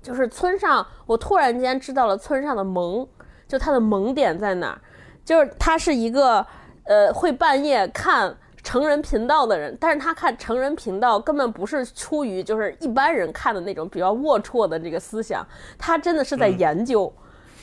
[0.00, 3.04] 就是村上，我突然间知道了村上的萌，
[3.48, 4.78] 就他的萌点在哪儿，
[5.24, 6.46] 就是他是一个
[6.84, 8.32] 呃会半夜看
[8.62, 15.46] 成人频道的人，但是他看成人频道根本不是出于就是一般人看的那种比较龌龊的这个思想，
[15.78, 17.12] 他真的是在研究。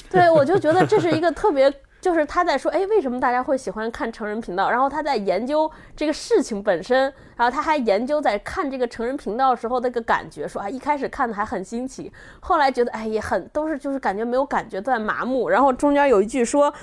[0.10, 1.74] 对我就觉得这是一个特别。
[2.08, 4.72] 就是他在说，哎，为什么大家会喜欢看成人频道？
[4.72, 7.02] 然后他在研究这个事情本身，
[7.36, 15.50] 然后他还研究在看这个成人频道的时候那个感觉，说啊，一开始看的还很新奇，后来觉得哎也很都是就是感觉没有感觉在麻木。
[15.50, 16.74] 然后中间有一句说，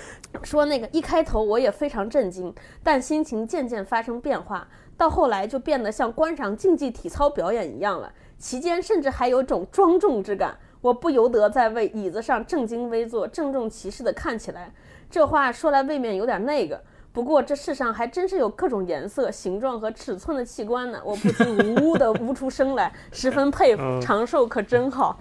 [0.43, 4.69] 说那个一开头我也非常震惊，但心情渐渐发生变化，
[4.99, 14.71] 到后来就变得像观赏竞技体操表演一样了，期间甚至还有种庄重之感，我不由得在位椅子上正襟危坐，郑重其事地看起来。
[15.15, 21.01] 这话说来未免有点那个，不过这世上还真是有各种颜色、形状和尺寸的器官呢。
[21.05, 25.17] 我不禁呜呜的 呜出声来，十分佩服，长寿可真好。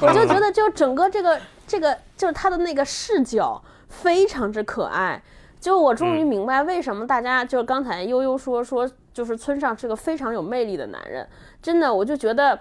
[0.00, 1.36] 我就觉得，就整个这个
[1.66, 5.20] 这个，就是他的那个视角非常之可爱。
[5.58, 11.28] 就我终于明白为什么大家就是刚才悠悠说说，就是村上是个非常有魅力的男人。
[11.60, 12.56] 真的，我就觉得。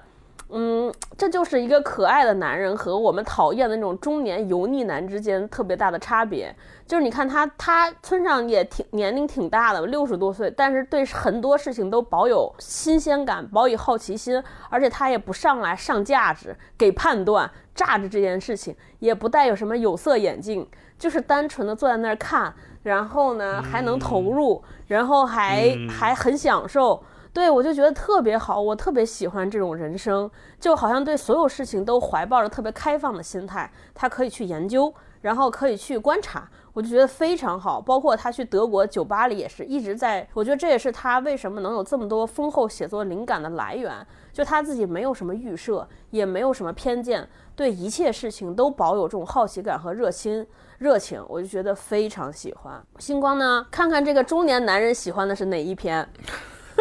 [0.53, 6.53] 嗯，这就是一个可爱的男人和我们讨厌的那种中年油腻男之间特别大的差别。
[6.85, 20.67] 就是你看他，他村上也挺年龄挺大的，六十多岁，但是对很多事情都保有新鲜感，保有好奇心，而且他也不上来上价值给判断，榨着这件事情，也不带有什么有色眼镜，
[20.99, 27.01] 就是单纯的坐在那儿看，然后呢还能投入，然后还还很享受。
[27.33, 30.29] 对，我就觉得特别好，我特别喜欢这种人生，
[30.59, 37.79] 就好像对所有事情都怀抱着特别开放的心态，他可以去研究，然后可以去观察，我就觉得非常好。
[37.79, 47.25] 包括他去德国酒吧里也是一直在，我觉得这也是他为什么能有这么多丰厚写作灵感的来源，就他自己没有什么预设，也没有什么偏见，
[47.55, 50.45] 对一切事情都保有这种好奇感和热心
[50.79, 52.83] 热情，我就觉得非常喜欢。
[52.99, 56.05] 星光呢，看看这个中年男人喜欢的是哪一篇？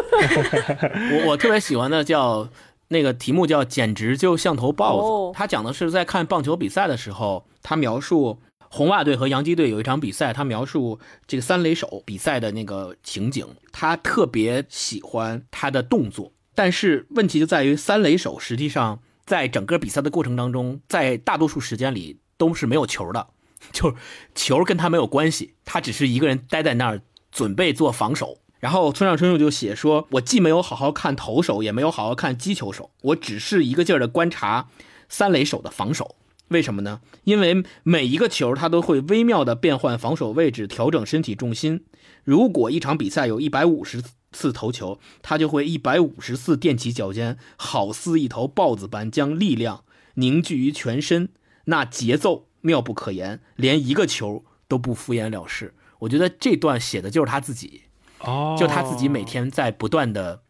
[1.25, 2.49] 我我特别喜欢的叫
[2.89, 5.39] 那个题目叫简直就像头豹子。
[5.39, 8.39] 他讲的是在看棒球比赛的时候，他描述
[8.69, 13.47] 红袜队和洋基队有一场比赛，他描述这个三垒手比赛的那个情景。
[13.73, 23.27] 他特别喜欢他的动作，但是问题就在于三垒手实际上在整个比赛的过程当中，在大多数时间里都是没有球的，
[23.73, 23.97] 就是
[24.35, 28.39] 球跟他没有关系，他只是一个人待在那儿准备做防守。
[28.61, 34.69] 然后村上春树就写说：“我既没有好好看投手，也没有好好看击球手，我只是一个劲儿的观察
[35.09, 36.17] 三垒手的防守。
[36.49, 37.01] 为什么呢？
[37.25, 41.85] 因为每一个球他都会微妙的变换防守位置，调整身体重心。
[42.23, 44.03] 如果一场比赛有一百五十
[44.33, 49.85] 次投球，他就会一百五十次踮起脚尖，好似一头豹子般将力量
[50.15, 51.31] 凝聚于全身。
[51.65, 57.83] 那节奏妙不可言，连一个球都不敷衍了事。”我觉得这段写的就是他自己，
[58.21, 60.43] 哦，就他自己每天在不断的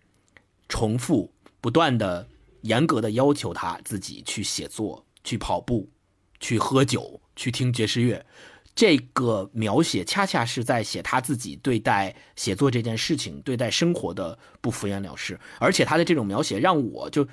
[0.69, 2.27] 重复、不断的
[2.63, 5.89] 严格的要求他自己去写作、去跑步、
[6.39, 8.25] 去喝酒、去听爵士乐。
[8.73, 17.27] 这个描写恰恰是在写他自己对待写作这件事情、对待生活的不敷衍了事，而且他的这种描写让我就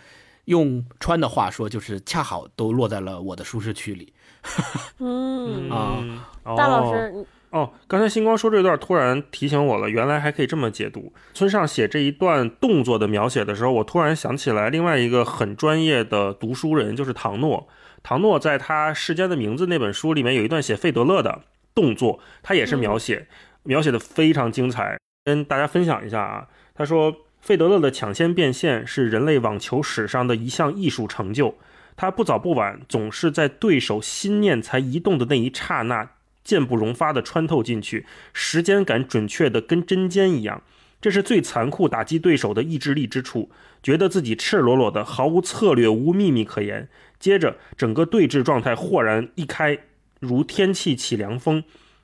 [0.46, 4.14] 用川的话说，就是恰好都落在了我的舒适区里。
[4.98, 6.28] 嗯， 啊。
[6.44, 11.14] 大老哦师，你哦，刚才星光说这段，突然提醒我了，原来还可以这么解读。
[11.34, 17.68] 村上写这一段动作的描写的时候，我突然想起来另外一个很专业的读书人，就是唐诺。
[18.04, 21.44] 唐诺在他《世间的名字》那本书里面有一段写费德勒的
[21.74, 23.28] 动作，他也是描写，
[23.64, 26.48] 描写的非常精彩，跟大家分享一下啊。
[26.76, 31.56] 他说，费德勒的抢先变现是人类网球史上的一项艺术成就。
[31.96, 36.12] 他不早不晚，总是在对手心念才移动的那一刹那，
[36.48, 40.64] 箭不容发地穿透进去，时间感准确的跟针尖一样。
[41.00, 43.52] 这是最残酷打击对手的意志力之处，
[43.84, 46.90] 觉得自己赤裸裸的，毫无策略，无秘密可言。
[47.20, 49.78] 接着，整个对峙状态豁然一开，
[50.22, 51.64] 如天气起凉风。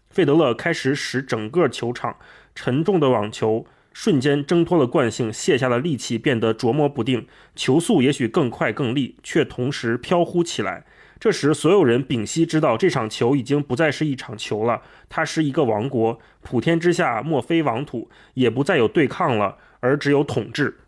[0.10, 2.18] 费德勒开始使整个球场
[2.54, 7.26] 沉重的网球瞬间挣脱了惯性，卸下了力气，变得琢磨不定。
[7.56, 10.86] 球速也许更快更利，却同时飘忽起来。
[11.24, 16.20] 这时，所有人屏息知道，这场球已经不再是一场球了，它是一个王国。
[16.42, 20.80] 普天之下莫非王土，也不再有对抗了，而只有统治。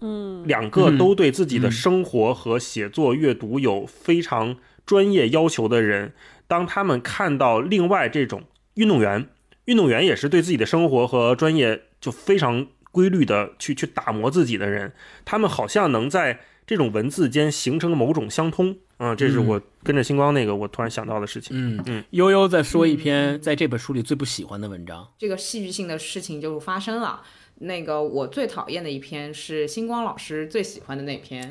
[0.00, 4.56] 嗯，两个都对自己的生活和写作、阅读有非常
[4.86, 6.12] 专业要求的人，
[6.46, 9.26] 当他们看到另外这种运动员，
[9.64, 14.92] 运动员也是对自己的生活和专业就非常规律的去去打磨自己的人，
[15.24, 18.76] 他们好像能在这种文字间形成某种相通。
[19.02, 21.56] 啊、这是我跟着星光那个我突然想到的事情。
[21.56, 25.12] 嗯嗯，悠悠在说一篇在这本书里最不喜欢的文章。
[25.18, 27.20] 这个戏剧性的事情就发生了。
[27.56, 31.50] 那个我最讨厌的一篇是星光老师最喜欢的那篇。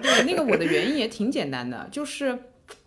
[0.00, 2.38] 对，那个我的原因也挺简单的，就是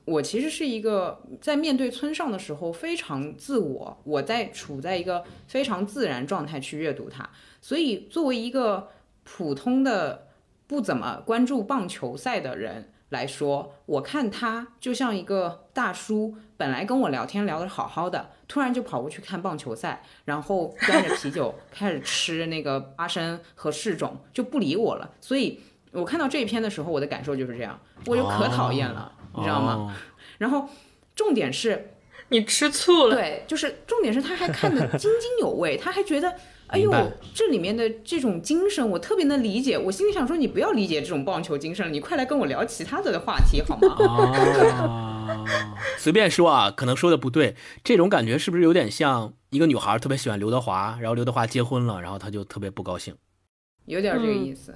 [0.05, 7.29] 我其实是一个在面对村上的时候非常自我，我在处在一个非常自然状态去阅读它，
[7.61, 8.87] 所以作为一个
[9.23, 10.24] 普通的
[10.67, 25.09] 不怎么关注棒球赛的人来说，我看他就像一个大叔，本来跟我聊天聊得好好的，突然就跑过去看棒球赛，然后端着啤酒开始吃那个花生和柿种，就不理我了。
[25.21, 25.61] 所以
[25.91, 29.73] 我看到这一篇的时候，我的感受就是这样，我就可讨厌了，你知道吗？
[29.73, 29.93] 哦？
[30.39, 30.67] 然后
[31.15, 31.93] 重点是，
[32.29, 36.35] 你吃醋了，对，就是重点是他还看得津津有味，他还觉得，
[36.67, 36.91] 哎呦，
[37.33, 39.77] 这里面的这种精神我特别能理解。
[39.77, 43.95] 我心里想说，你不要理解这种棒球精神了，你快来跟我聊其他的话题好吗？
[45.45, 45.45] 啊，
[45.97, 47.55] 随便说啊，可能说的不对。
[47.83, 53.15] 这种感觉是不是有点像一个女孩特别喜欢刘德华，然后刘德华结婚了，然后她就特别不高兴？
[53.85, 54.73] 有点这个意思。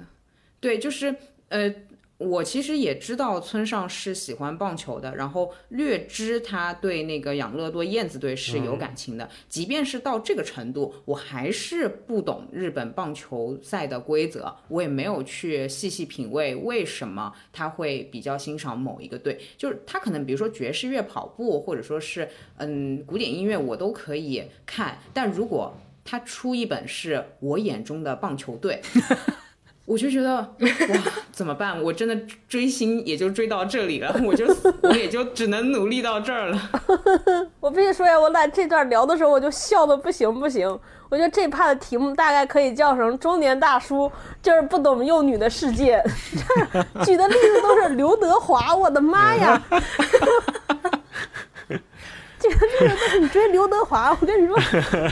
[0.60, 1.14] 对，就是
[1.50, 1.72] 呃，
[2.18, 9.28] 我其实也知道村上是喜欢棒球的，然后略知他对那个养乐多燕子队是有感情的。
[9.48, 19.40] 即便是到这个程度，我还是不懂日本棒球赛的规则，我也没有去细细品味为什么他会比较欣赏某一个队。
[19.56, 22.28] 就是他可能比如说爵士乐、跑步，或者说是
[22.58, 25.74] 嗯古典音乐，我都可以看，但如果
[26.04, 28.80] 他出一本是我眼中的棒球队，
[29.86, 31.82] 我就觉得哇，怎么办？
[31.82, 32.16] 我真的
[32.48, 34.46] 追星也就追到这里了， 我就
[34.82, 36.70] 我也就只能努力到这儿了。
[37.60, 40.78] 我必须说呀，我俩这段聊的时候，我就笑的不行不行。
[41.08, 44.10] 我觉得这趴的题目大概可以叫成“中年大叔
[44.40, 46.00] 就是不懂幼女的世界”，
[46.98, 49.60] 这 举的例子都是刘德华，我的妈呀！
[52.40, 54.56] 这个例子都是你追刘德华，我跟你说，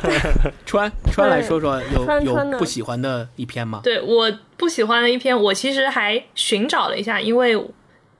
[0.64, 3.80] 川川来说说，有有川川呢不喜欢的一篇吗？
[3.84, 7.62] 对我不喜欢的一篇，我其实还寻找了一下，因为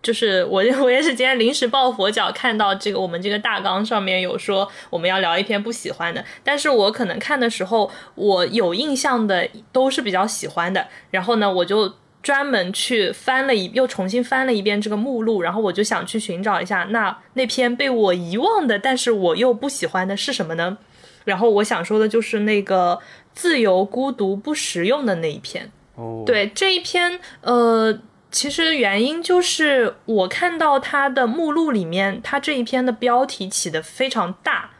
[0.03, 11.95] 就是我 我也是今天临时抱佛脚看到这个我们这个大纲上面有说我们要聊一篇不喜欢的，但是我可能看的时候我有印象的都是比较喜欢的，然后呢我就。
[12.23, 20.79] 专门去翻了一，又重新翻了一遍这个目录，然后我就想去寻找一下，那那篇被我遗忘的，但是我又不喜欢的是什么呢？
[21.25, 22.99] 然后我想说的就是那个
[23.35, 25.71] 自由、孤独、不实用的那一篇。
[25.95, 27.99] 哦，，对这一篇，呃，
[28.31, 34.71] 其实原因就是我看到它的目录里面，它这一篇的标题起的非常大，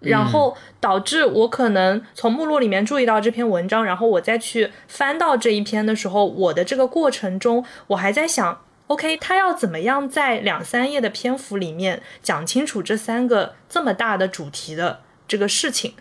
[0.00, 8.60] 然后导致我可能从目录里面注意到这篇文章，然后我再去翻到这一篇的时候，我的这个过程中，我还在想。
[8.88, 15.94] OK，他要怎么样在两三页的篇幅里面讲清楚这三个这么大的主题的这个事情？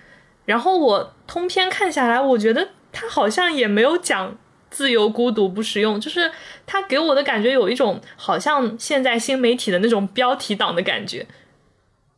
[0.45, 4.37] 然后我通篇看下来，我觉得他好像也没有讲
[4.69, 6.31] 自由、孤独、不实用，就是
[6.67, 11.25] 他给我的感觉有一种好像现在新媒体的那种标题党的感觉。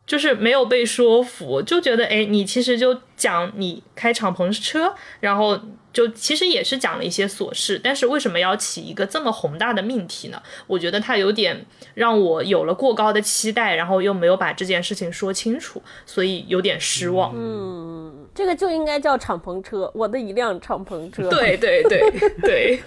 [0.07, 5.59] 就是没有被说服，就觉得哎，你其实就讲你开敞篷车，然后
[5.91, 10.41] 就其实也是讲了一些琐事，但是为什么要起一个这么宏大的命题呢？
[10.65, 17.33] 我觉得它有点让我有了过高的期待，然后又没有把这件事情说清楚，所以有点失望。
[17.35, 21.29] 嗯，这个就应该叫敞篷车，我的一辆敞篷车。
[21.29, 21.99] 对对对
[22.41, 22.79] 对，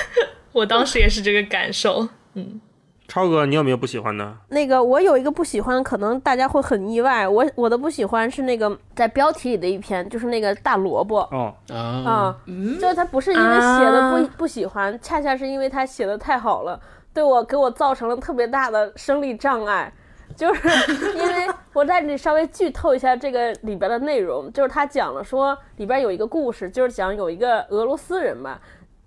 [0.52, 2.06] 我当时也是这个感受。
[2.34, 2.60] 嗯。
[3.08, 4.36] 超哥，你有没有不喜欢的？
[4.48, 7.26] 那个，我有一个不喜欢，可能大家会很意外。
[7.26, 11.20] 我我的不喜欢是那个在标题里的一篇，就是那个大萝卜。
[11.30, 12.36] 哦啊，
[12.80, 16.80] 就是他不是因为写的不不喜欢，恰恰是因为他写的太好了，
[17.14, 19.92] 对我给我造成了特别大的生理障碍。
[20.34, 20.68] 就是
[21.16, 28.58] 因为我在这里稍微剧透一下这个里边的内容，就是他讲了说里边有一个故事，就是讲有一个俄罗斯人嘛。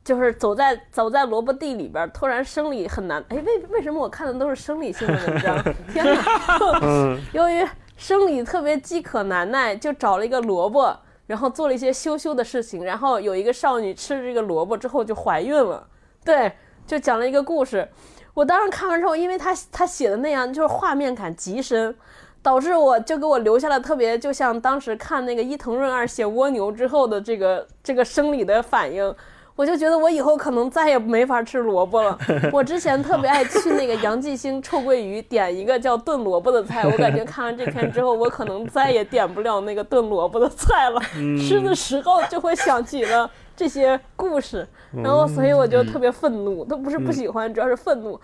[0.09, 3.23] 就是走在走在萝卜地里边，突然生理很难。
[3.29, 5.63] 哎，为为什么我看的都是生理性的文章？
[5.93, 7.15] 天哪！
[7.31, 7.63] 由于
[7.95, 10.97] 生理特别饥渴难耐，就找了一个萝卜，
[11.27, 12.83] 然后做了一些羞羞的事情。
[12.83, 15.85] 然后有一个少女吃了这个萝卜之后就怀孕了。
[16.25, 16.51] 对，
[16.87, 17.87] 就讲了一个故事。
[18.33, 21.95] 我当时看完之后，因为他他写的那样，就是画面感极深，
[22.41, 29.15] 导致我就给我留下了特别，就像当时看那个伊藤润二写蜗牛之后的这个这个生理的反应。
[29.59, 32.17] 我就觉得我以后可能再也没法吃萝卜了。
[32.53, 41.01] 我之前特别爱去那个杨记兴臭鳜鱼点一个叫炖萝卜的菜，我感觉看完这篇之后，我可能再也点不了那个炖萝卜的菜了。
[41.45, 44.65] 吃的时候就会想起了这些故事，
[45.03, 48.17] 然后所以我就特别愤怒，都不是不喜欢，主要是愤怒。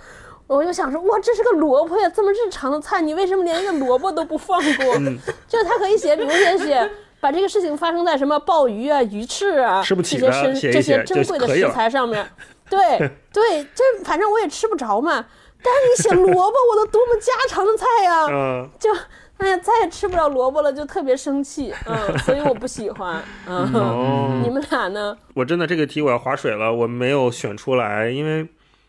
[0.48, 4.96] 我就想说，哇，这是个萝卜呀，这么日常的菜，你为什么连一个萝卜都不放过？
[5.50, 6.90] 就是他可以写，比如写写。
[7.20, 12.26] 把这个事情发生在什么鲍鱼啊、鱼翅啊这些珍这些珍贵的食材上面，
[12.70, 12.80] 对
[13.34, 15.26] 对，这反正我也吃不着嘛。
[15.63, 18.93] 但是你写萝卜，我都多么家常的菜 呀，就
[19.38, 23.22] 哎呀再也吃不着萝卜了，就特别生气，嗯， 所以我不喜欢。
[23.47, 25.18] 嗯，你们俩呢？
[25.34, 28.47] 我真的这个题我要划水了，我没有选出来，因为。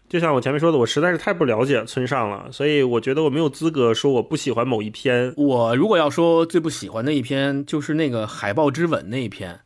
[0.09, 5.35] 就像我前面说的，我实在是太不了解村上了，所以我觉得我没有资格说我不喜欢某一篇。
[5.37, 9.61] 我如果要说最不喜欢的一篇，就是那个海豹之吻那一篇。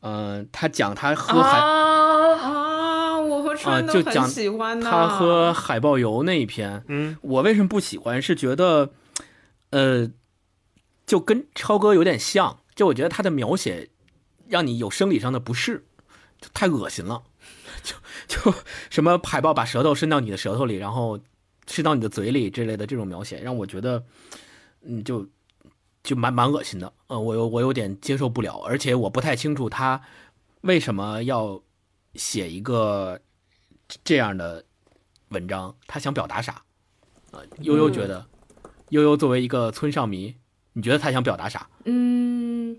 [0.00, 6.82] 嗯，他讲他喝海啊，我和川都很喜欢他喝海豹油那一篇。
[6.88, 8.20] 嗯，我为什么不喜欢？
[8.20, 8.90] 是觉得，
[9.70, 10.10] 呃，
[11.06, 13.90] 就跟超哥有点像，就我觉得他的描写
[14.48, 15.84] 让你有生理上的不适，
[16.52, 17.22] 太恶心了。
[18.26, 18.54] 就就
[18.90, 21.18] 什么海豹把舌头伸到你的舌头里，然后
[21.66, 24.04] 伸到你的嘴里之类的这种描写，让我觉得，
[24.82, 25.26] 嗯，就
[26.02, 26.92] 就蛮蛮恶心的。
[27.06, 30.00] 呃，我有我有点接受不了，而且我不太清楚他
[30.62, 31.62] 为什么要
[32.14, 33.20] 写一个
[34.02, 34.64] 这样的
[35.28, 36.62] 文章，他想表达啥？
[37.32, 38.26] 呃，悠悠觉得，
[38.90, 40.34] 悠悠作为一个村上迷，
[40.74, 41.68] 你觉得他想表达啥？
[41.84, 42.78] 嗯，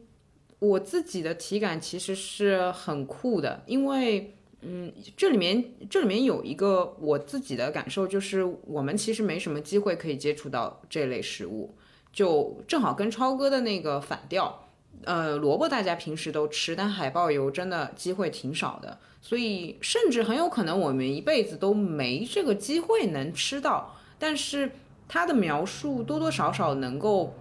[0.59, 4.34] 我自己的体感其实是很酷的，因为。
[4.67, 11.75] 嗯，这里面这里面有一个我自己的感受，就是我们其实没什么机会可以接触到这类食物，
[12.11, 14.63] 就正好跟超哥的那个反调。
[15.03, 23.95] 呃，萝卜大家平时都吃，但海豹油真的机会挺少的，所以甚至很有可能我们一辈子都没这个机会能吃到。
[24.17, 24.71] 但是
[25.07, 27.35] 他的描述多多少少能够，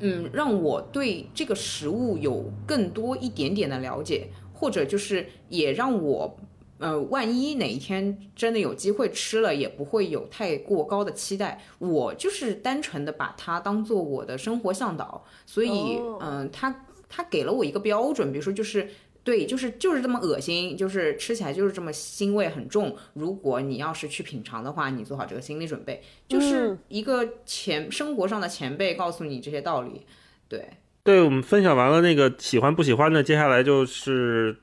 [0.00, 4.28] 嗯，让我对这个食物有更多一点点的了解。
[4.54, 6.38] 或者就是也让我，
[6.78, 11.60] 呃，万一哪一天真的有机会吃了，也不会有太过高的期待。
[11.78, 18.88] 我就是单纯的把它当做我的生活向导，所以，嗯，他他给了我一个标准，比如说就是
[19.22, 22.94] 对，就是就是这么恶心，就是吃起来就是这么腥味很重。
[23.14, 30.02] 如果你要是去品尝的话，你做好这个心理准备，就是一个前生活上的前辈告诉你这些道理，
[30.48, 30.68] 对。
[31.04, 34.56] 对我们分享完了那个喜欢不喜欢的，接下来就是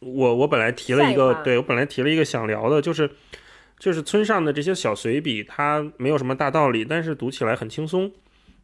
[0.00, 3.10] 我我本来提了一个，对我本来提了一个想聊的，就是
[3.78, 8.10] 就是村上的这些小随笔，它没有什么大道理，但是读起来很轻松。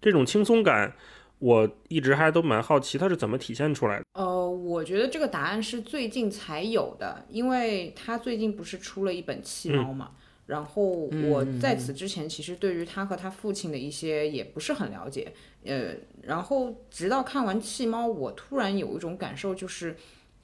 [0.00, 0.94] 这种轻松感，
[1.38, 4.04] 我一直还都蛮好奇，它是怎么体现出来的。
[4.14, 10.12] 呃，我觉得这个答案是最近才有的，因为他最近不是出了一本《气猫》嘛。
[10.46, 15.30] 然后我在此之前其实对于他和他父亲的一些也不是很了解，
[15.64, 19.96] 呃，然后直到看完《弃猫》，我突然有一种感受，就是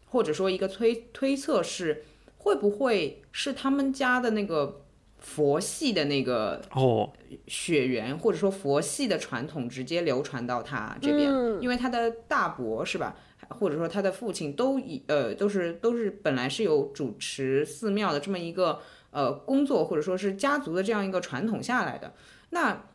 [0.07, 2.05] 或者说一个推推测是，
[2.39, 4.83] 会不会是他们家的那个
[5.19, 7.11] 佛系的那个哦，
[7.47, 13.17] 血缘或者说佛系的传统直接流传到他这边，嗯因为他的大伯是吧，
[13.49, 18.81] 或者说他的父亲都以呃都是都是本来是有主持寺庙的这么一个
[19.11, 22.13] 呃工作或者说是家族的这样一个传统下来的，
[22.51, 22.87] 那。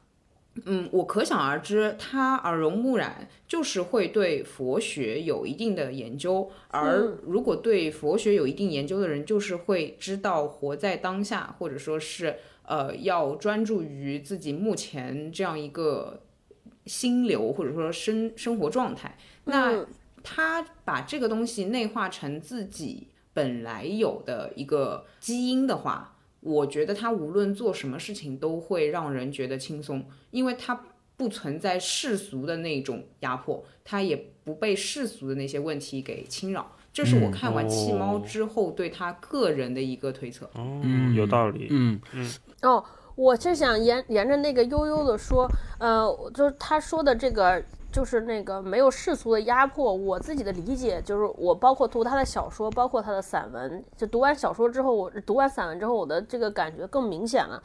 [0.65, 6.49] 嗯，我可想而知，他耳濡目染，就是会对佛学有一定的研究。
[6.69, 16.21] 而如果对佛学有一定研究的人，就是会知道活在当下，或者说是呃，要专注于自己目前这样一个
[16.85, 19.17] 心流或者说生生活状态。
[19.45, 19.87] 那嗯
[20.21, 30.81] 他把这个东西内化成自己本来有的一个基因的话，我觉得他无论做什么事情都会让人觉得轻松，因为他
[31.17, 36.71] 不存在世俗的那种压迫，他也不被世俗的那些问题给侵扰。
[36.91, 40.49] 这是我看完《弃猫》之后对他个人的一个推测。
[40.53, 40.81] 哦，
[41.15, 41.67] 有道理。
[41.69, 42.29] 嗯嗯
[42.63, 42.83] 哦，
[43.15, 45.47] 我是想沿沿着那个悠悠的说，
[45.77, 47.61] 呃，就是他说的这个，
[47.91, 49.93] 就是那个没有世俗的压迫。
[49.93, 57.61] 我自己的理解就是，我包括读他的小说，包括他的散文，就读完小说之后，我读完散文之后，我的这个感觉更明显了。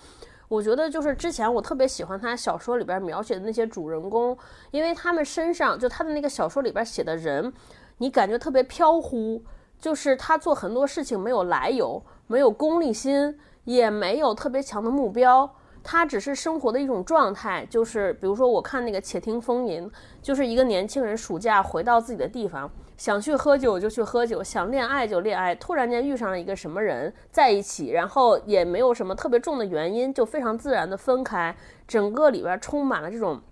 [0.46, 4.36] 我觉得就是之前我特别喜欢他小说里边描写的那些主人公，
[4.70, 7.52] 因为他们身上就他的那个小说里边写的人，
[7.98, 9.42] 你感觉特别飘忽，
[9.80, 15.54] 就是他做很多事情没有来由，没有功利心，也没有特别强的目标。
[15.86, 19.86] 他只是生活的一种状态，就是比如说，我看那个《且听风吟》，
[20.22, 31.54] 就是一个年轻人暑假回到自己的地方，想去喝酒就去喝酒，想恋爱就恋爱，突然间遇上了一个什么人在一起，然后也没有什么特别重的原因，就非常自然的分开，
[31.86, 33.42] 整个里边充满了这种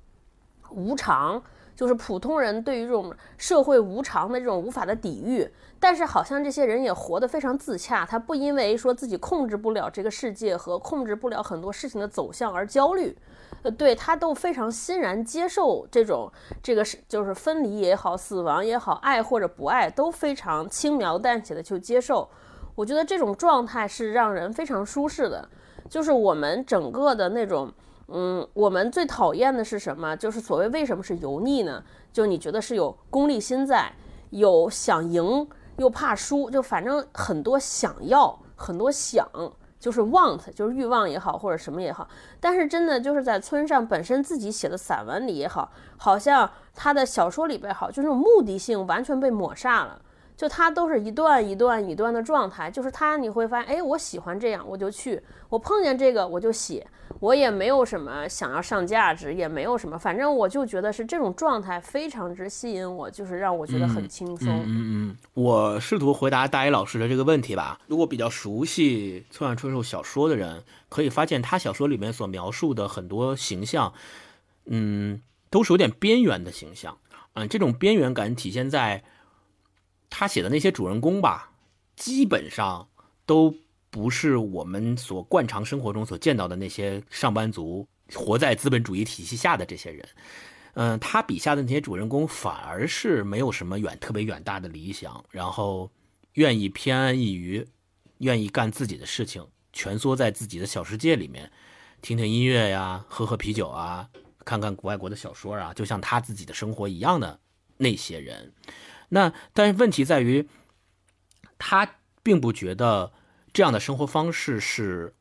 [0.70, 1.42] 无常，
[1.76, 5.46] 就是普通人对于这种社会无常的这种无法的抵御。
[5.82, 13.18] 但是好像这些人也活得非常自洽，他不因为说自己控制不了这个世界和控制不了很多事情的走向而焦虑，
[13.62, 16.30] 呃，对他都非常欣然接受这种
[16.62, 22.30] 这个是就是分离也好，死亡也好，爱或者不爱都非常轻描淡写的去接受。
[22.76, 25.48] 我觉得这种状态是让人非常舒适的，
[25.90, 27.72] 就是我们整个的那种。
[28.14, 30.14] 嗯，我们最讨厌的是什么？
[30.14, 31.82] 就是所谓为什么是油腻呢？
[32.12, 33.90] 就你觉得是有功利心在，
[34.30, 39.26] 有想赢又怕输，就反正很多想要，很多想，
[39.78, 42.08] 就是 want，就是欲望也好，或者什么也好。
[42.38, 50.00] 但是真的就是在村上本身自己写的散文里也好，好像他的小说里边好，就那种目的性完全被抹煞了。
[50.34, 56.84] 就他都是一段一段一段的状态，就是他你会发现，哎，我喜欢这样，我就去，我碰见这个我就写，
[57.22, 64.48] 我也没有什么想要上价值，也没有什么，反正我就觉得是这种状态非常之吸引我，就是让我觉得很轻松。
[64.48, 67.78] 嗯嗯，我试图回答大一老师的这个问题吧。
[67.86, 73.92] 如果比较熟悉村上春树小说的人，可以发现他小说里面所描述的很多形象，
[74.66, 76.98] 嗯，都是有点边缘的形象。
[77.34, 79.04] 嗯，这种边缘感体现在
[80.10, 81.52] 他写的那些主人公吧，
[81.94, 82.88] 基本上
[83.24, 83.54] 都
[83.92, 90.08] 不是我们所惯常生活中所见到的那些上班族，活在资本主义体系下的这些人。
[90.72, 95.90] 嗯，他笔下的那些主人公反而是没有什么远特别远大的理想，然后
[96.32, 97.68] 愿意偏安一隅，
[98.18, 101.52] 愿意干自己的事情，蜷缩在自己的小世界里面，
[102.00, 104.08] 听听音乐呀，喝喝啤酒啊，
[104.46, 107.38] 看看外国的小说啊，就像他自己的生活一样的
[107.76, 108.54] 那些人。
[109.10, 110.48] 那但是问题在于，
[111.58, 113.12] 他并不觉得
[113.52, 115.14] 这样的生活方式是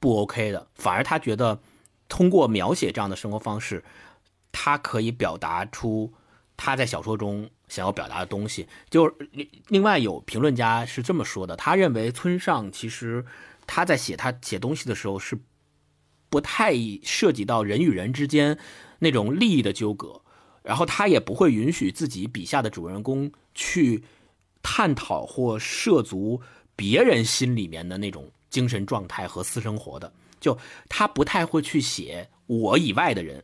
[0.00, 1.60] 不 OK 的，反而他觉得
[2.08, 3.84] 通过描写这样的生活方式。
[4.50, 6.12] 他可以表达出
[6.56, 8.66] 他在小说中想要表达的东西。
[8.88, 9.14] 就
[9.68, 13.24] 另外有评论家是这么说的，他认为村上其实
[13.66, 15.38] 他在写他写东西的时候是
[16.30, 16.74] 不太
[17.04, 18.58] 涉及到人与人之间
[19.00, 20.22] 那种利益的纠葛，
[20.62, 24.02] 然后他也不会允许自己笔下的主人公去
[24.62, 26.40] 探讨或涉足
[26.78, 30.12] 别人心里面的那种精神状态和私生活的。
[30.38, 30.56] 就
[30.88, 33.42] 他不太会去写我以外的人。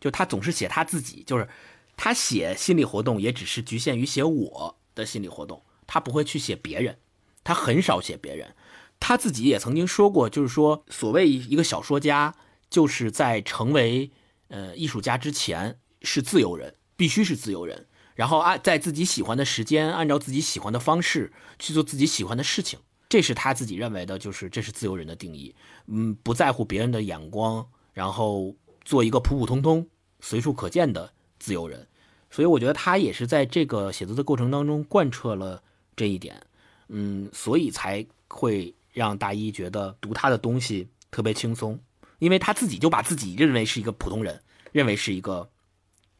[0.00, 1.46] 就他总是写他自己，就是
[1.94, 6.96] 他写心理活动也只是局限于写我的心理活动，他不会去写别人，
[7.44, 8.54] 他很少写别人。
[8.98, 12.34] 他自己也曾经说过，就是说，所谓一个小说家，
[12.70, 14.10] 就是在成为
[14.48, 22.78] 呃艺术家之前是自由人，必须是自由人，然后按在自己喜欢的时间，按照自己喜欢的方式去做自己喜欢的事情，
[23.08, 25.54] 这是他自己认为的，就是这是自由人的定义。
[25.86, 29.86] 嗯，不在乎别人的眼光，然后做一个普普通通。
[30.24, 31.84] 随处可见的自由人，
[32.30, 35.60] 所以我觉得他也是在这个写作的过程当中贯彻了
[35.96, 36.40] 这一点，
[36.86, 41.76] 嗯，所以才会让大一觉得读他的东西特别轻松，
[42.20, 44.40] 因为他自己就把自己认为是一个普通人，
[44.70, 45.50] 认为是一个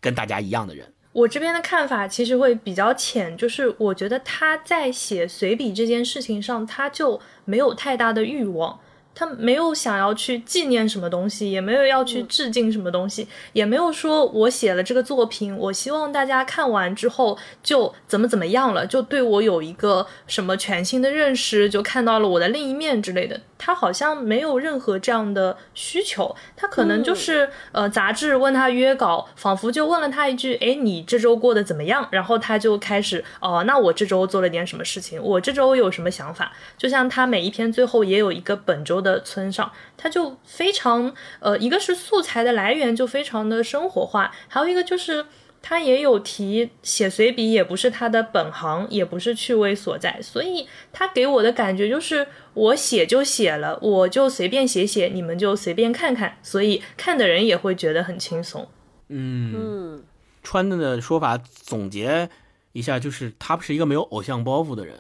[0.00, 0.92] 跟大家一样的人。
[1.12, 8.78] 我这边的看法其实会比较浅，就是我觉得他在写随笔这件事情上，他就没有太大的欲望。
[9.14, 23.38] 他没有想要去纪念什么东西，也没有要去致敬什么东西，也没有说我写了这个作品，我希望大家看完之后就怎么怎么样了，就对我有一个什么全新的认识，就看到了我的另一面之类的。
[23.64, 35.22] 他好像没有任何这样的需求，他可能就是呃，杂志问他约稿，仿佛就问了他一句：“哎，你这周过得怎么样？”然后他就开始哦，那我这周做了点什么事情？
[35.22, 36.50] 我这周有什么想法？
[36.76, 45.24] 就像他每一篇最后也有一个本周的村上，他就非常呃，一个是素材的来源就非常的生活化，还有一个就是。
[45.62, 58.68] 他也有提写随笔，也不是他的本行，也不是趣味所在，所以他给我的感觉就是我写就写了，我就随便写写，你们就随便看看，所以看的人也会觉得很轻松。
[59.08, 60.02] 嗯嗯，
[60.42, 62.28] 川的说法总结
[62.72, 64.96] 一下，就是他不是一个没有偶像包袱的人，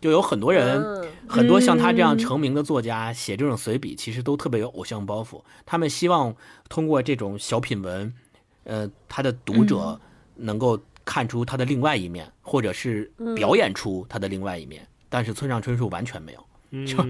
[0.00, 1.08] 就有很多人，嗯。
[1.28, 6.34] 很多像他这样成名的作家写这种随笔，其实都特别有偶像包袱，他们希望
[6.70, 8.14] 通过这种小品文。
[8.68, 9.98] 呃，他的读者
[10.36, 17.02] 能够看出他的另外一面，或者是表演出他的另外一面，但是村上春树完全没有，就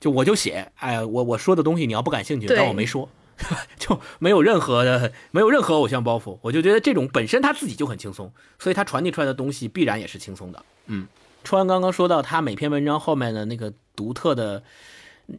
[0.00, 3.10] 就我就写，哎，我我说的东西你要不感兴趣，当我没说，
[3.78, 10.64] 就没有任何的没有任何偶像包袱，我就觉得这种本身他自己就很轻松，所以他传递出来的东西必然也是轻松的。
[10.86, 11.06] 嗯，
[11.44, 14.62] 川刚刚说到他每篇文章后面的那个独特的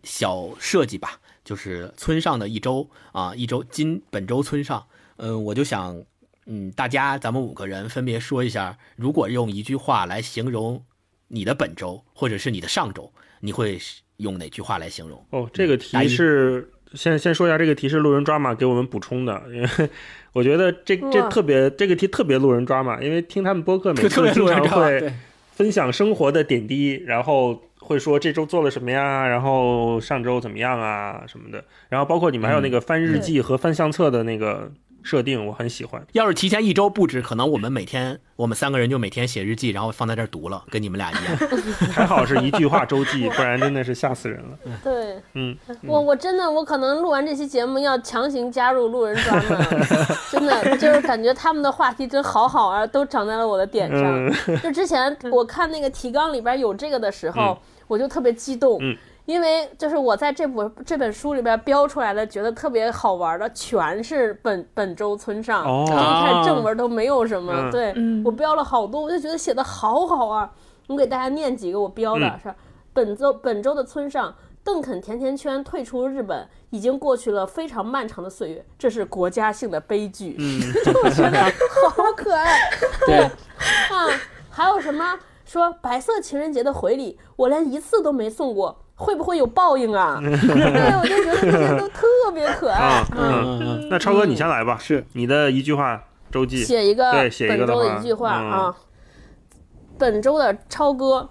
[0.03, 4.85] 小设计吧，就是村上的一周啊，一周今本周村上。
[5.17, 6.01] 嗯，我就想，
[6.45, 10.83] 嗯，大家咱们五个人分别说一下，如果用一句话来形容
[11.27, 13.11] 你的本周或者是你的上周，
[13.41, 13.79] 你会
[14.17, 15.25] 用哪句话来形容？
[15.31, 19.89] 哦，这个题是先先说一下，这个题是路人抓马给我们补充的，因为
[20.33, 25.11] 我觉得这这特别这个题特别路人抓马，因为听他们播客每次经常会
[25.51, 34.71] 分享生活的点滴，然后会说这周做了什么呀，然后上周怎么样啊什么的，然后包括你们还有那个翻日记和翻相册的那个。
[35.07, 36.05] 设定我很喜欢。
[36.11, 41.37] 要是提前一周布置，可能我们每天我们三个人就每天写日记，然后放在这儿读了，跟你们俩一样。
[41.93, 44.59] 还好是一句话周记，不然真的是吓死人了。
[44.83, 49.87] 对，嗯，我我真的我可能录完这期节目要强行加入路人专门，
[50.29, 54.59] 真的就是感觉他们的话题真好好啊，都长在了我的点上。
[54.61, 57.57] 就之前我看那个提纲里边有这个的时候，
[57.87, 58.77] 我就特别激动。
[59.27, 65.65] 因为就是我在这部这本书里边标出来的，觉得特别好玩的，全是本本周村上。
[65.65, 67.53] 哦，一开始正文都没有什么。
[67.53, 67.93] 嗯、对，
[68.23, 70.49] 我标了好多，我就觉得写的好好啊。
[70.87, 72.55] 我给大家念几个我标的，嗯、是
[72.93, 74.33] 本周本周的村上，
[74.63, 80.37] 邓肯甜甜圈退出日本，已经过去了非常漫长的岁月，这是国家性的悲剧。
[80.39, 80.61] 嗯，
[81.03, 81.43] 我觉得
[81.89, 82.57] 好可爱。
[83.05, 84.07] 对，啊，
[84.49, 88.85] 还有什么说白色情人节的回礼，我连一次都没送过。
[88.97, 90.19] 会不会有报应啊？
[90.21, 92.01] 对，我就觉得这些都特
[92.33, 92.79] 别可爱。
[92.79, 98.75] 啊、嗯嗯，那超哥你先来吧，是你的一句话周记，写一个对，写一个本周的一句话啊。
[99.97, 101.27] 本周的超哥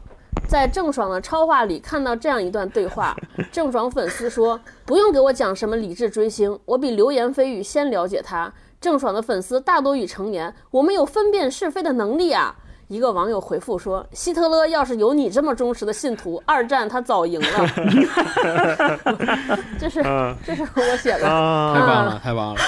[0.48, 3.16] 在郑爽的超话里看到这样一段对话：
[3.52, 12.54] 郑爽粉丝说：“不用给我讲什么理智追星，我比流言蜚语先了解他。”郑爽的粉丝大多已成年，我们有分辨是非的能力啊。
[12.88, 17.46] 一个网友回复说：“希特勒要是有你这么忠实的信徒，二战他早赢了。
[19.78, 20.02] ”这是
[20.44, 22.60] 这是我写的，太棒了，太棒了。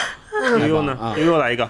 [0.61, 1.15] 悠悠呢？
[1.16, 1.69] 悠悠来一个。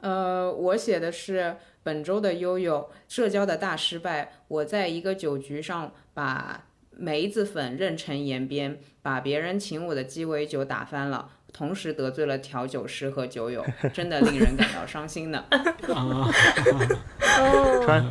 [0.00, 4.32] 呃，我写的是本周的悠悠社交的大失败。
[4.46, 11.30] 我在一个酒局上把梅子粉认成盐边，把别人请我的鸡尾酒打翻了。
[11.52, 15.44] 同时得罪了调酒师和酒友，真的令人感到伤心呢。
[17.84, 18.04] 川，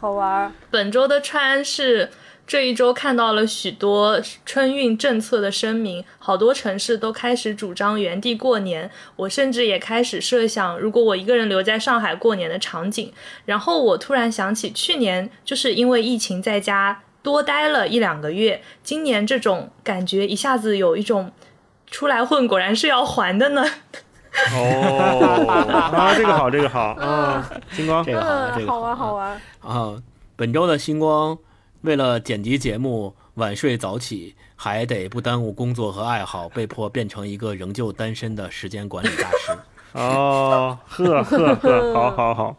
[0.00, 0.52] 好玩。
[0.70, 2.10] 本周的川是
[2.44, 8.90] 这一周看到了许多春运政策的声明，好多城市都开始主张原地过年。
[9.16, 13.12] 我甚至也开始设想，如果我一个人留在上海过年的场景。
[13.44, 21.30] 然后我突然想起，去年就是因为疫情在家多待了一两个月，今年这种感觉一下子有一种。
[21.86, 23.64] 出来混果然是要还的呢。
[24.54, 29.96] 哦， 啊，这个好，这个好啊，星光，这个好，这个好玩，好玩啊。
[30.36, 31.38] 本周的星光
[31.80, 39.56] 为了剪辑节目晚睡早起，还得不耽误工作和爱好，被迫变成一个仍旧单身的时间管理大师。
[39.98, 42.56] 哦，呵呵呵，好好好。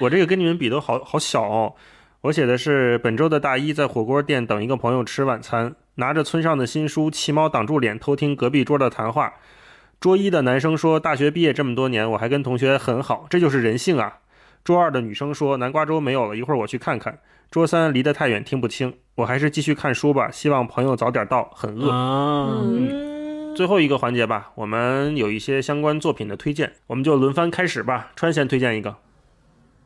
[0.00, 1.72] 我这个跟你们比都好好小哦。
[2.20, 5.74] 我写的是本周的大一在火锅店等一个朋友吃晚餐。
[5.96, 9.34] 拿着村上的新书，骑猫挡住脸，偷听隔壁桌的谈话。
[10.00, 14.18] 桌一的男生说：“大学毕业这么多年，我还跟同学很好，这就是人性啊。”
[14.64, 20.30] 桌二的女生说：“南瓜粥没有了，一会儿我去看看。”桌三离得太远，听不清，我还是继续看书吧。
[20.30, 23.54] 希望朋友早点到，很饿。
[23.54, 28.10] 最后一个环节吧，我们有一些相关作品的推荐，我们就轮番开始吧。
[28.16, 28.96] 川先推荐一个，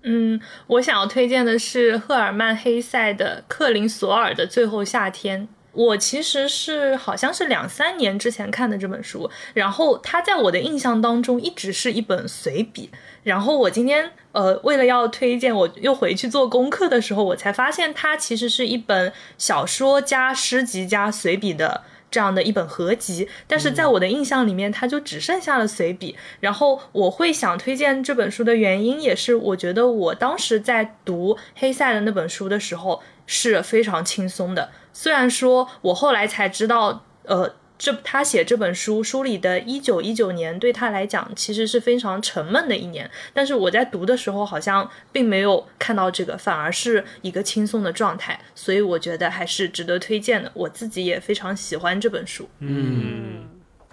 [0.02, 5.42] 嗯，我想要推荐的是赫尔曼·黑塞的《克林索尔的最后夏天》。
[5.78, 12.90] 我其实是好像是两三年之前看的这本书，然后它在我的印象当中一直是一本随笔。
[13.22, 23.28] 然后我今天呃为了要推荐，我又回去做功课的时候，我才发现它其实是一本小说加诗集加随笔的这样的一本合集。
[23.46, 26.16] 但是在我的印象里面，它就只剩下了随笔。
[26.40, 34.70] 然后我会想推荐这本书的原因，也是我觉得我当时在读黑塞的那本书的时候是非常轻松的。
[34.98, 50.50] 虽然说我后来才知道，呃，这他写这本书书里的一九一九年对他来讲其实是非常沉闷的一年，但是我在读的时候好像并没有看到这个，反而是一个轻松的状态，所以我觉得还是值得推荐的。
[50.52, 52.48] 我自己也非常喜欢这本书。
[52.58, 53.46] 嗯，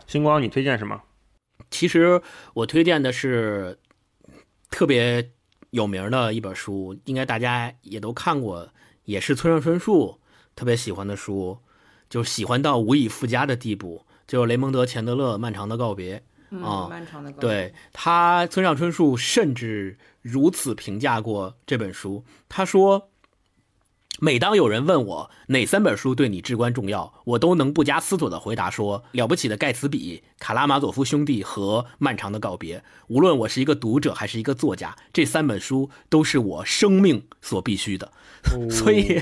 [0.07, 0.99] 星光，你推荐什么？
[1.69, 2.19] 其实
[2.56, 3.77] 我推荐的是
[4.72, 5.30] 特别
[5.69, 8.68] 有名的一本书，应该大家也都看过，
[9.03, 10.19] 也是村上春树
[10.56, 11.60] 特别喜欢的书，
[12.10, 16.23] 就喜欢到无以复加的地步，就是雷蒙德·钱德勒《漫长的告别》
[16.64, 22.23] 啊嗯，漫长的告别对他，村上春树甚至如此评价过这本书。
[22.48, 23.10] 他说
[24.22, 32.80] ：“每当有人问我哪三本书对你至关重要，我都能不加思索地回答说：《了不起的盖茨比》、《卡拉马佐夫兄弟》和《漫长的告别》。
[33.07, 38.14] 无论我是一个读者还是一个作家，这三本书都是我生命所必须的。
[38.69, 39.22] 所以，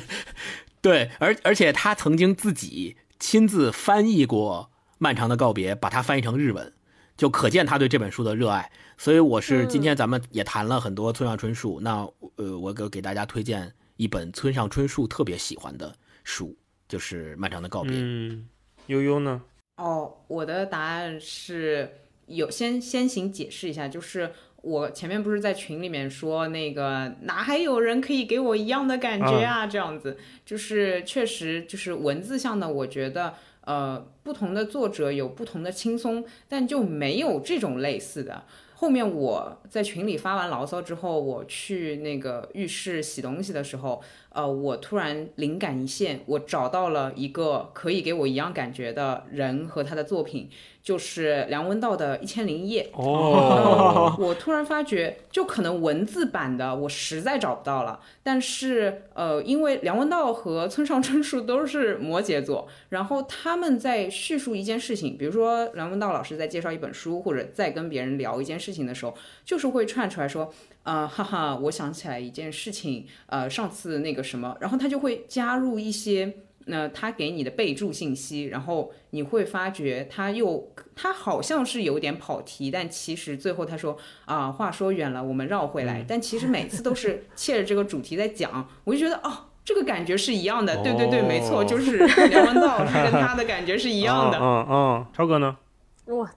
[0.83, 4.69] 对，而而且他曾经自己亲自翻译过
[4.99, 6.71] 《漫长的告别》，把它翻译成日文。”
[7.15, 16.57] 就可见他对这本书的热爱，所以我是今天咱们也谈了很多村上春树，那呃，我给给大家推荐一本村上春树特别喜欢的书，
[16.89, 17.91] 就是《漫长的告别》。
[17.97, 18.49] 嗯，
[18.87, 19.39] 悠悠呢？
[19.77, 21.87] 哦，我的答案是
[22.25, 24.33] 有先先行解释一下，就是
[24.63, 29.67] 我前面不是在群里面说那个哪还有人可以给我一样的感觉啊？
[29.67, 33.33] 这样子就是确实就是文字上的，我觉得
[33.65, 38.45] 呃不同的作者有不同的轻松，但就没有这种类似的。
[38.75, 44.01] 后面我在群里发完牢骚之后，我去那个浴室洗东西的时候，
[44.33, 50.49] 呃，我突然灵感一现，我找到了一个可以给我一样感觉的人和他的作品，
[50.81, 52.89] 就是梁文道的《一千零一夜》。
[52.99, 69.13] 哦， 我突然发觉，就可能文字版的我实在找不到了，但是呃，因为梁文道和村上春树都是摩羯座，然后他们在叙述一件事情，比如说梁文道老师在介绍一本书，或者在跟别人聊一件事情的时候，
[69.45, 70.51] 就是会串出来说，
[70.83, 76.33] 呃，哈哈，我想起来一件事情，呃，上次那个什么，然后他就会加入一些。
[76.65, 86.05] 那他给你的备注信息，然后你会发觉他又他好像是有点跑题，但其实最后他说啊，话说远了，我们绕回来。
[86.07, 90.81] 但其实每次都是 切着这个主题在讲，我就觉得哦，这个感觉是一样的。
[90.81, 94.37] 对对对，没错，就是梁文道是跟他的感觉是一样的。
[94.39, 95.57] 嗯嗯，超哥呢？
[96.05, 96.31] 哇，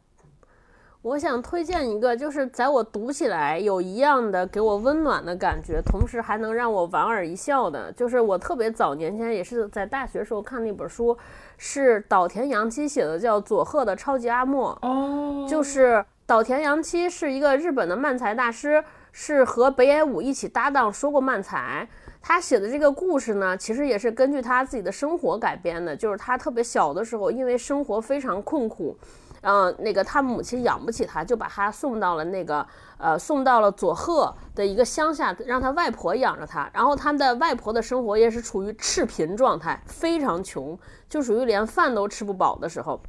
[1.07, 11.16] 我想推荐一个，就是在我读起来有一样的给我温暖的感觉，同时还能让我莞尔一笑的，就是我特别早年间也是在大学时候看那本书，
[11.57, 14.77] 是岛田洋七写的，叫佐贺的超级阿莫。
[14.83, 21.89] 哦，就是岛田洋七是一个日本的漫才大师，是和北野武一起搭档说过漫才。
[22.20, 25.95] 他写的这个故事呢，其实也是根据他自己的生活改编的。
[25.95, 28.97] 就是他特别小的时候，因为生活非常困苦，
[29.48, 32.66] 嗯、那个他母亲养不起他，就把他送到了那个
[32.98, 36.68] 呃送到了佐贺的一个乡下，让他外婆养着他。
[36.74, 40.77] 然后他们的外婆的生活也是处于赤贫状态，非常穷，
[41.09, 43.01] 就属于连饭都吃不饱的时候。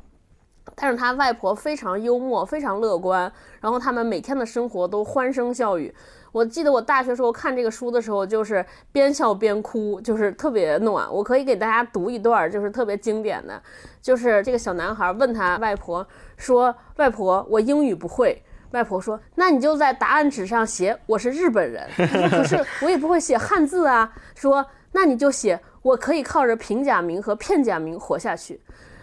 [0.76, 5.92] 但是他外婆非常幽默，非常乐观，然后他们每天的生活都欢声笑语。
[6.32, 11.08] 我记得我大学时候看这个书的时候，就是边笑边哭，就是特别暖。
[11.12, 13.62] 我可以给大家读一段，就是特别经典的，
[14.02, 16.06] 就是这个小男孩问他外婆
[16.36, 21.88] 说：“外婆，我英语不会。”外婆说：“那你就在答案纸上写我是日本人。
[22.30, 28.60] ”：“可是我也不会写汉字啊。”说：“那你就写我可以靠着平假名和片假名活下去。”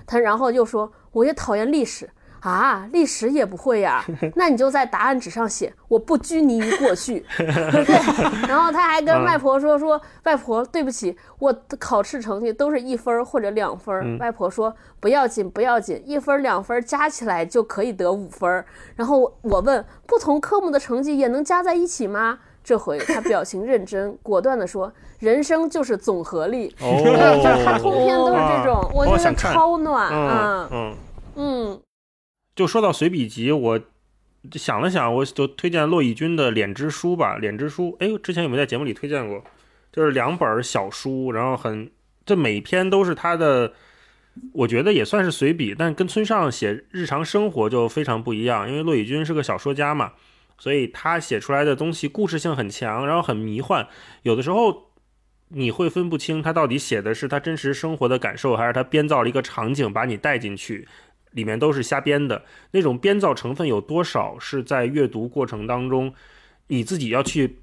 [0.07, 2.11] 他然后又说：“我也讨厌历史
[2.51, 4.05] 啊，历史也不会呀？
[4.37, 7.25] 那你就在答案纸上写“我不拘泥于过去”。
[7.39, 7.47] 对，
[8.47, 18.63] 然后他还跟外婆说：“说外婆，对不起，我的考试成绩都是一分或者两分。”外婆说：“不要紧，不要紧，一分两分加起来就可以得五分。”
[18.95, 30.69] 然后我问：“不同科目的成绩也能加在一起吗？”这回他表情认真，果断地说：“人生就是总和力。”对，就是他通篇都是这种，我觉得超暖啊。
[30.71, 30.95] 嗯
[31.37, 31.81] 嗯，
[32.55, 33.81] 就说到随笔集，我
[34.53, 37.91] 想了想，我就推荐骆以军的《脸之书》吧，《脸之书》。
[37.99, 39.43] 哎，之前有没有在节目里推荐过？
[39.93, 41.91] 就是两本小书，然后很，
[42.25, 43.73] 这每篇都是他的，
[44.53, 50.13] 我觉得也算是随笔，但跟村上写日常生活就非常不一样，因为骆以军是个小说家嘛。
[50.57, 53.89] 所以他写出来的东西故事性很强，然后很迷幻，
[54.23, 54.91] 有的时候
[55.49, 60.87] 你会分不清他到底写的是他真实生活的感受，还是他编造了一个场景把你带进去，
[61.35, 62.43] 里面都是瞎编的。
[62.73, 66.13] 那种编造成分有多少是在阅读过程当中
[66.67, 67.59] 你自己要去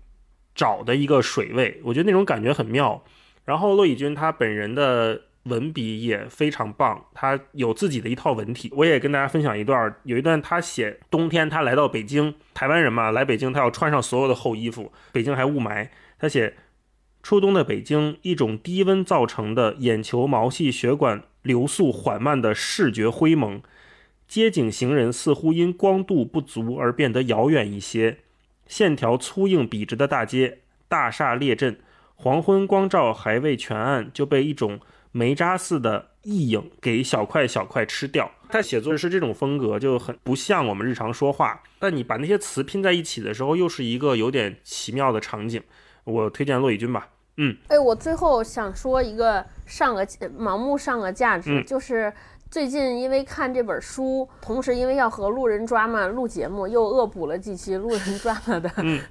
[0.56, 3.04] 找的一个水位，我觉得那种感觉很妙。
[3.44, 5.24] 然后骆以军他本人的。
[5.46, 8.72] 文笔也非常棒，他有自己的一套文体。
[8.76, 15.90] 我也跟大家分享一段，有一段他写冬天他来到北京，台湾人嘛，来北京他要穿上所有的厚衣服，北京还雾霾。
[16.20, 16.56] 他写
[17.24, 23.62] 初冬的北京，一种低温造成的眼球毛细血管流速缓慢的视觉灰蒙，
[24.28, 28.20] 街景行人似乎因光度不足而变得遥远一些，
[28.68, 31.80] 线条粗硬笔直的大街，大厦列阵，
[32.16, 34.80] 黄昏光照还未全暗，就被一种。
[35.14, 38.32] 煤渣似的意影给小块小块吃掉。
[38.48, 41.62] 他写作是这种风格，就很不像我们日常说话。
[41.80, 45.62] 但你把那些词拼在一起的时候，又是一个有点奇妙的场景。
[46.04, 47.08] 我推荐骆以军吧。
[47.38, 52.12] 嗯，哎，我最后想说一个上个盲目上个价值，就是。
[52.52, 58.70] 最近因为看这本书，同时因为要和路人抓嘛录节目，又恶补了几期路人抓嘛的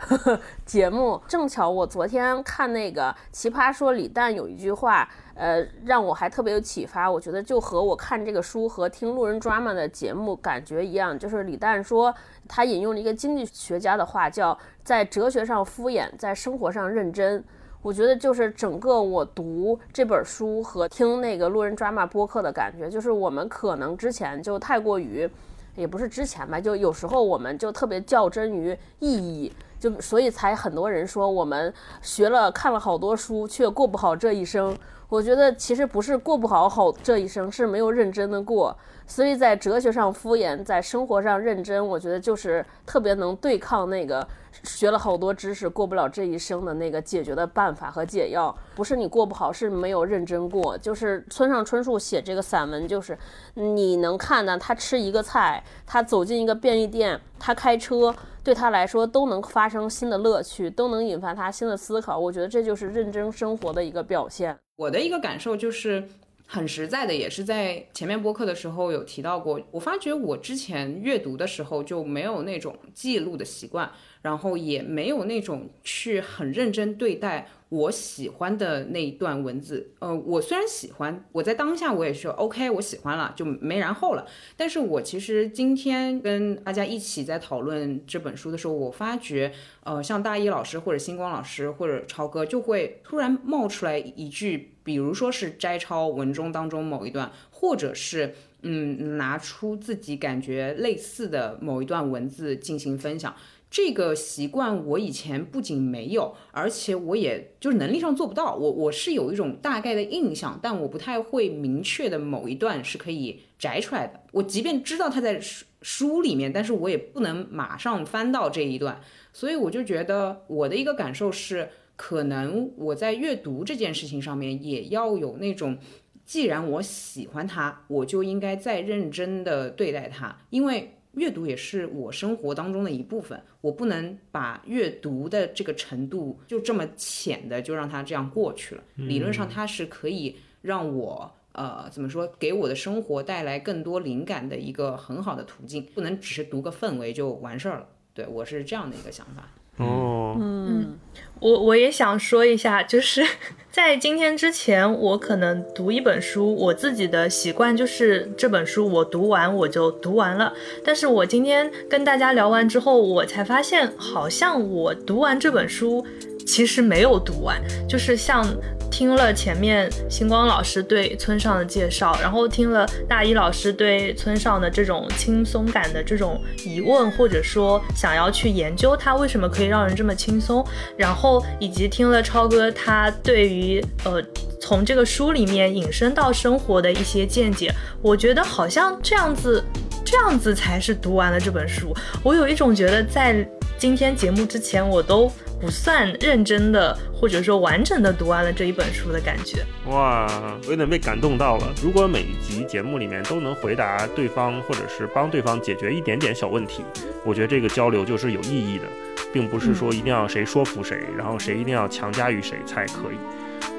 [0.67, 1.19] 节目。
[1.27, 7.11] 正巧我昨天看那个《奇葩说》，李诞有一句话，呃，让我还特别有启发。
[7.11, 12.15] 我觉得就和我看这个书和听路人抓嘛的节目感觉一样，就是李诞说
[12.47, 17.43] 他引用了一个经济学家的话，叫在哲学上敷衍，在生活上认真。
[17.83, 25.29] 我觉得就是整个我读这本书和听那个路人抓马播客的感觉，就是我们可能之前就太过于，
[25.77, 34.77] 也不是之前吧，就有时候我们就特别较真于意义，就所以才很多人说我们学了看了好多书却过不好这一生。
[35.09, 38.77] 我觉得其实不是过不好好这一生，是没有认真的过。
[39.09, 44.25] 所以在哲学上敷衍，在生活上认真，我觉得就是特别能对抗那个
[44.65, 48.57] 学了好多知识过不了这一生的那个解决的办法和解药。
[48.75, 50.77] 不是你过不好，是没有认真过。
[50.79, 53.19] 就是村上春树写这个散文，就是
[53.55, 62.19] 你能看到，他吃一个菜，他走进一个便利店，他开车，对他来说都能发生新的乐趣，都能引发他新的思考。
[62.19, 64.59] 我觉得这就是认真生活的一个表现。
[64.77, 66.09] 我的一个感受就是。
[66.53, 69.61] 很实在的，也是在前面播客的时候有提到过。
[69.71, 73.89] 我发觉我之前阅读的时候就没有那种记录的习惯，
[74.23, 77.49] 然后也没有那种去很认真对待。
[77.71, 84.27] 我喜欢的那一段文字，呃，我虽然喜欢，我在当下我也说 OK，我喜欢了，就没然后了。
[84.57, 89.53] 但是我其实今天跟大家一起在讨论这本书的时候，我发觉，
[89.85, 103.33] 呃，像大一老师或者星光老师或者超哥就会突然冒出来一句，比如说是摘抄文中当中某一段，或者是嗯拿出自己感觉类似的某一段文字进行分享。
[103.71, 108.57] 这个习惯我以前不仅没有，而且我也就是能力上做不到。
[108.57, 114.21] 我我是有一种大概的印象，但我不太会明确的某一段是可以摘出来的。
[114.33, 119.01] 我即便知道它在书书里面，但是我也不能马上翻到这一段。
[119.33, 125.79] 所以我就觉得我的一个感受是，可能我在阅读这件事情上面也要有那种，
[126.27, 130.97] 既然我喜欢它，我就应该再认真的对待它，因为。
[131.13, 138.83] 阅读也是我生活当中的一部分，我不能把阅读的这个程度就这么浅的就让它这样过去了。
[138.95, 147.89] 理论上它是可以让我呃怎么说，给我的生活带来更多灵感的一个很好的途径，不能只是读个氛围就完事儿了。
[148.15, 149.49] 对我是这样的一个想法。
[149.77, 150.99] 哦，嗯，
[151.41, 153.25] 我我也想说一下，就是
[153.73, 160.53] 在今天之前，我可能读一本书，我自己的习惯就是这本书我读完我就读完了。
[160.85, 166.05] 但是我今天跟大家聊完之后，我才发现，好像我读完这本书
[166.45, 168.45] 其实没有读完，就是像
[168.91, 184.23] 听了前面星光老师对村上的介绍，然后听了大一老师对村上的这种轻松感的这种疑问，或者说想要去研究他为什么可以让人这么轻松，然后以及听了超哥他对于呃
[184.61, 187.73] 从这个书里面引申到生活的一些见解，
[188.03, 189.65] 我觉得好像这样子。
[190.03, 191.95] 这样子才是读完了这本书。
[192.25, 193.47] 我有一种觉得，在
[193.81, 195.27] 今天节目之前，我都
[195.59, 199.65] 不算认真的，或者说完整的读完了这一本书的感觉。
[199.87, 200.27] 哇，
[200.67, 201.73] 我有点被感动到了。
[201.83, 206.85] 如果每一集节目里面都能回答对方，或者是帮对方解决一点点小问题，
[207.25, 208.85] 我觉得这个交流就是有意义的，
[209.33, 213.17] 并不是说一定要谁说服谁，然后谁一定要强加于谁才可以。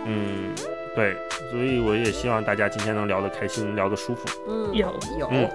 [0.08, 0.50] 嗯。
[0.96, 1.16] 对，
[1.50, 4.28] 所以我也希望大家今天能聊得开心，聊得舒服。
[4.48, 5.50] 嗯，有有嗯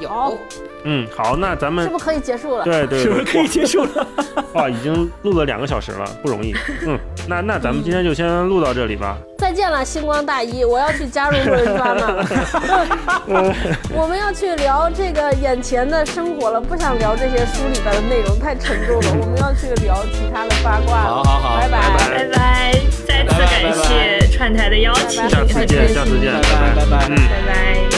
[0.00, 0.38] 有，
[0.84, 2.64] 嗯，好，那咱们是不是可以结束了？
[2.64, 4.06] 对对是不是，可以结束了？
[4.52, 6.54] 哇，已经录了两个小时了，不容易。
[6.86, 9.16] 嗯，那那咱们今天就先录到这里吧。
[9.38, 12.26] 再见了，星光大一，我要去加入路人抓马了。
[13.94, 19.08] 我们要去聊这个眼前的生活了，不想聊这些书里边的内容，太沉重了。
[19.20, 21.14] 我们要去聊其他的八卦了。
[21.14, 22.72] 好好好拜拜拜拜，
[23.06, 27.14] 再次感谢串台的邀请，下次见，下次见，拜拜拜拜嗯。
[27.14, 27.91] 拜拜。